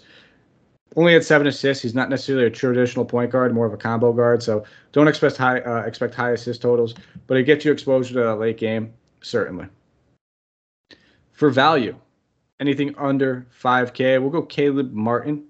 [0.96, 1.82] only had seven assists.
[1.82, 4.42] He's not necessarily a traditional point guard, more of a combo guard.
[4.42, 6.94] So don't expect high uh, expect high assist totals,
[7.26, 9.66] but it gets you exposure to that late game certainly.
[11.32, 11.96] For value,
[12.60, 15.44] anything under 5K, we'll go Caleb Martin.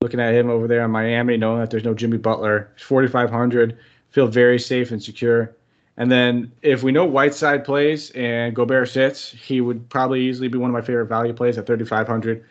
[0.00, 3.78] Looking at him over there in Miami, knowing that there's no Jimmy Butler, 4,500.
[4.10, 5.54] Feel very safe and secure.
[5.96, 10.58] And then if we know Whiteside plays and Gobert sits, he would probably easily be
[10.58, 12.44] one of my favorite value plays at 3,500.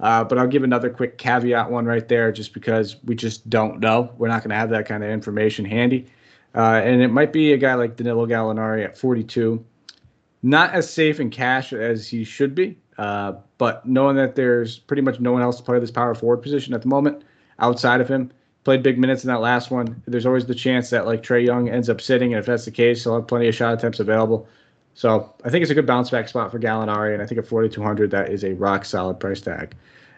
[0.00, 3.80] Uh, but I'll give another quick caveat one right there, just because we just don't
[3.80, 4.12] know.
[4.18, 6.06] We're not going to have that kind of information handy.
[6.54, 9.64] Uh, and it might be a guy like Danilo Gallinari at 42.
[10.42, 15.02] Not as safe in cash as he should be, uh, but knowing that there's pretty
[15.02, 17.22] much no one else to play this power forward position at the moment
[17.60, 18.30] outside of him,
[18.64, 20.02] played big minutes in that last one.
[20.06, 22.70] There's always the chance that like Trae Young ends up sitting, and if that's the
[22.70, 24.48] case, he'll have plenty of shot attempts available.
[24.94, 27.46] So I think it's a good bounce back spot for Gallinari, and I think at
[27.46, 29.74] 4,200 that is a rock solid price tag.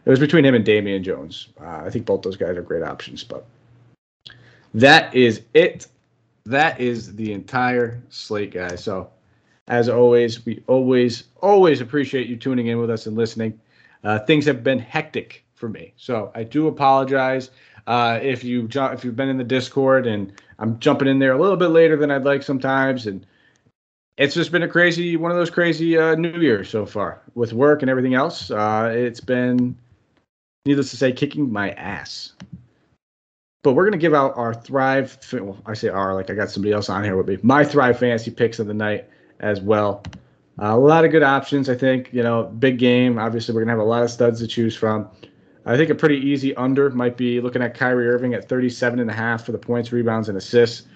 [0.07, 1.49] It was between him and Damian Jones.
[1.61, 3.45] Uh, I think both those guys are great options, but
[4.73, 5.87] that is it.
[6.47, 8.83] That is the entire slate, guys.
[8.83, 9.11] So
[9.71, 13.59] as always, we always always appreciate you tuning in with us and listening.
[14.03, 17.51] Uh, things have been hectic for me, so I do apologize.
[17.87, 21.41] Uh, if you if you've been in the Discord and I'm jumping in there a
[21.41, 23.25] little bit later than I'd like sometimes, and
[24.19, 27.53] it's just been a crazy one of those crazy uh, New Years so far with
[27.53, 28.51] work and everything else.
[28.51, 29.79] Uh, it's been,
[30.67, 32.33] needless to say, kicking my ass.
[33.63, 35.17] But we're gonna give out our Thrive.
[35.33, 37.39] Well, I say our like I got somebody else on here with me.
[37.45, 39.09] My Thrive fantasy picks of the night
[39.41, 40.03] as well.
[40.61, 42.13] Uh, a lot of good options, I think.
[42.13, 43.19] You know, big game.
[43.19, 45.09] Obviously, we're gonna have a lot of studs to choose from.
[45.67, 49.11] I think a pretty easy under might be looking at Kyrie Irving at 37 and
[49.11, 50.87] a half for the points, rebounds, and assists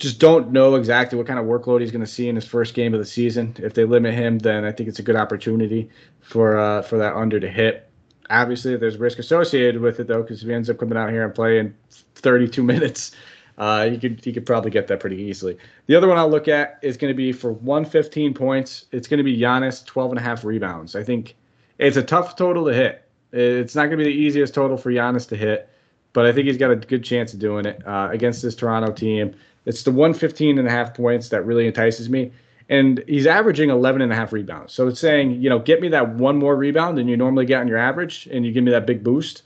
[0.00, 2.74] just don't know exactly what kind of workload he's going to see in his first
[2.74, 3.54] game of the season.
[3.58, 7.14] If they limit him, then I think it's a good opportunity for uh, for that
[7.14, 7.86] under to hit.
[8.30, 11.24] Obviously, there's risk associated with it though, because if he ends up coming out here
[11.24, 11.74] and playing
[12.14, 13.12] 32 minutes,
[13.60, 15.56] uh, he could he could probably get that pretty easily.
[15.86, 18.86] The other one I'll look at is going to be for 115 points.
[18.90, 20.96] It's going to be Giannis 12 and a half rebounds.
[20.96, 21.36] I think
[21.76, 23.06] it's a tough total to hit.
[23.32, 25.68] It's not going to be the easiest total for Giannis to hit,
[26.14, 28.92] but I think he's got a good chance of doing it uh, against this Toronto
[28.92, 29.36] team.
[29.66, 32.32] It's the 115 and a half points that really entices me.
[32.70, 34.72] And he's averaging 11 and a half rebounds.
[34.72, 37.60] So it's saying, you know, get me that one more rebound than you normally get
[37.60, 39.42] on your average, and you give me that big boost.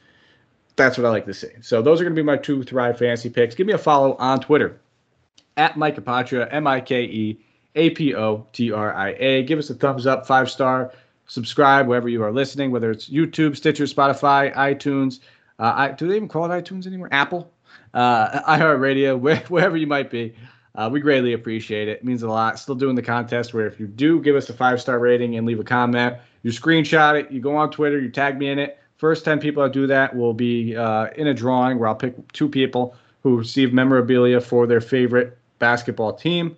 [0.77, 1.49] That's what I like to see.
[1.61, 3.55] So those are going to be my two Thrive fantasy picks.
[3.55, 4.81] Give me a follow on Twitter
[5.57, 7.41] at Mike Apotria, M I K E
[7.77, 9.43] A P O T R I A.
[9.45, 10.93] Give us a thumbs up, five star.
[11.27, 15.21] Subscribe wherever you are listening, whether it's YouTube, Stitcher, Spotify, iTunes.
[15.59, 17.09] Uh, I, do they even call it iTunes anymore?
[17.13, 17.51] Apple
[17.95, 20.35] uh, iHeartRadio, where, wherever you might be.
[20.75, 21.99] Uh, we greatly appreciate it.
[21.99, 22.59] It means a lot.
[22.59, 25.47] Still doing the contest where if you do give us a five star rating and
[25.47, 28.79] leave a comment, you screenshot it, you go on Twitter, you tag me in it.
[28.97, 32.33] First 10 people that do that will be uh, in a drawing where I'll pick
[32.33, 36.57] two people who receive memorabilia for their favorite basketball team.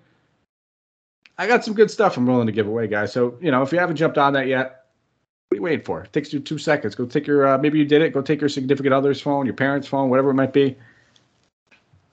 [1.38, 3.12] I got some good stuff I'm willing to give away, guys.
[3.12, 4.86] So, you know, if you haven't jumped on that yet,
[5.48, 6.02] what are you waiting for?
[6.02, 6.94] It takes you two seconds.
[6.94, 8.12] Go take your, uh, maybe you did it.
[8.12, 10.76] Go take your significant other's phone, your parents' phone, whatever it might be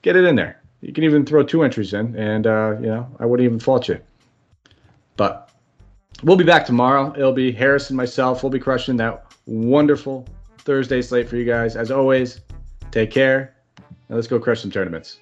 [0.04, 0.60] get it in there.
[0.82, 3.88] You can even throw two entries in, and uh, you know I wouldn't even fault
[3.88, 3.98] you.
[5.16, 5.50] But
[6.22, 7.12] we'll be back tomorrow.
[7.16, 8.42] It'll be Harris and myself.
[8.42, 10.26] We'll be crushing that wonderful
[10.58, 11.76] Thursday slate for you guys.
[11.76, 12.40] As always,
[12.90, 15.18] take care, and let's go crush some tournaments.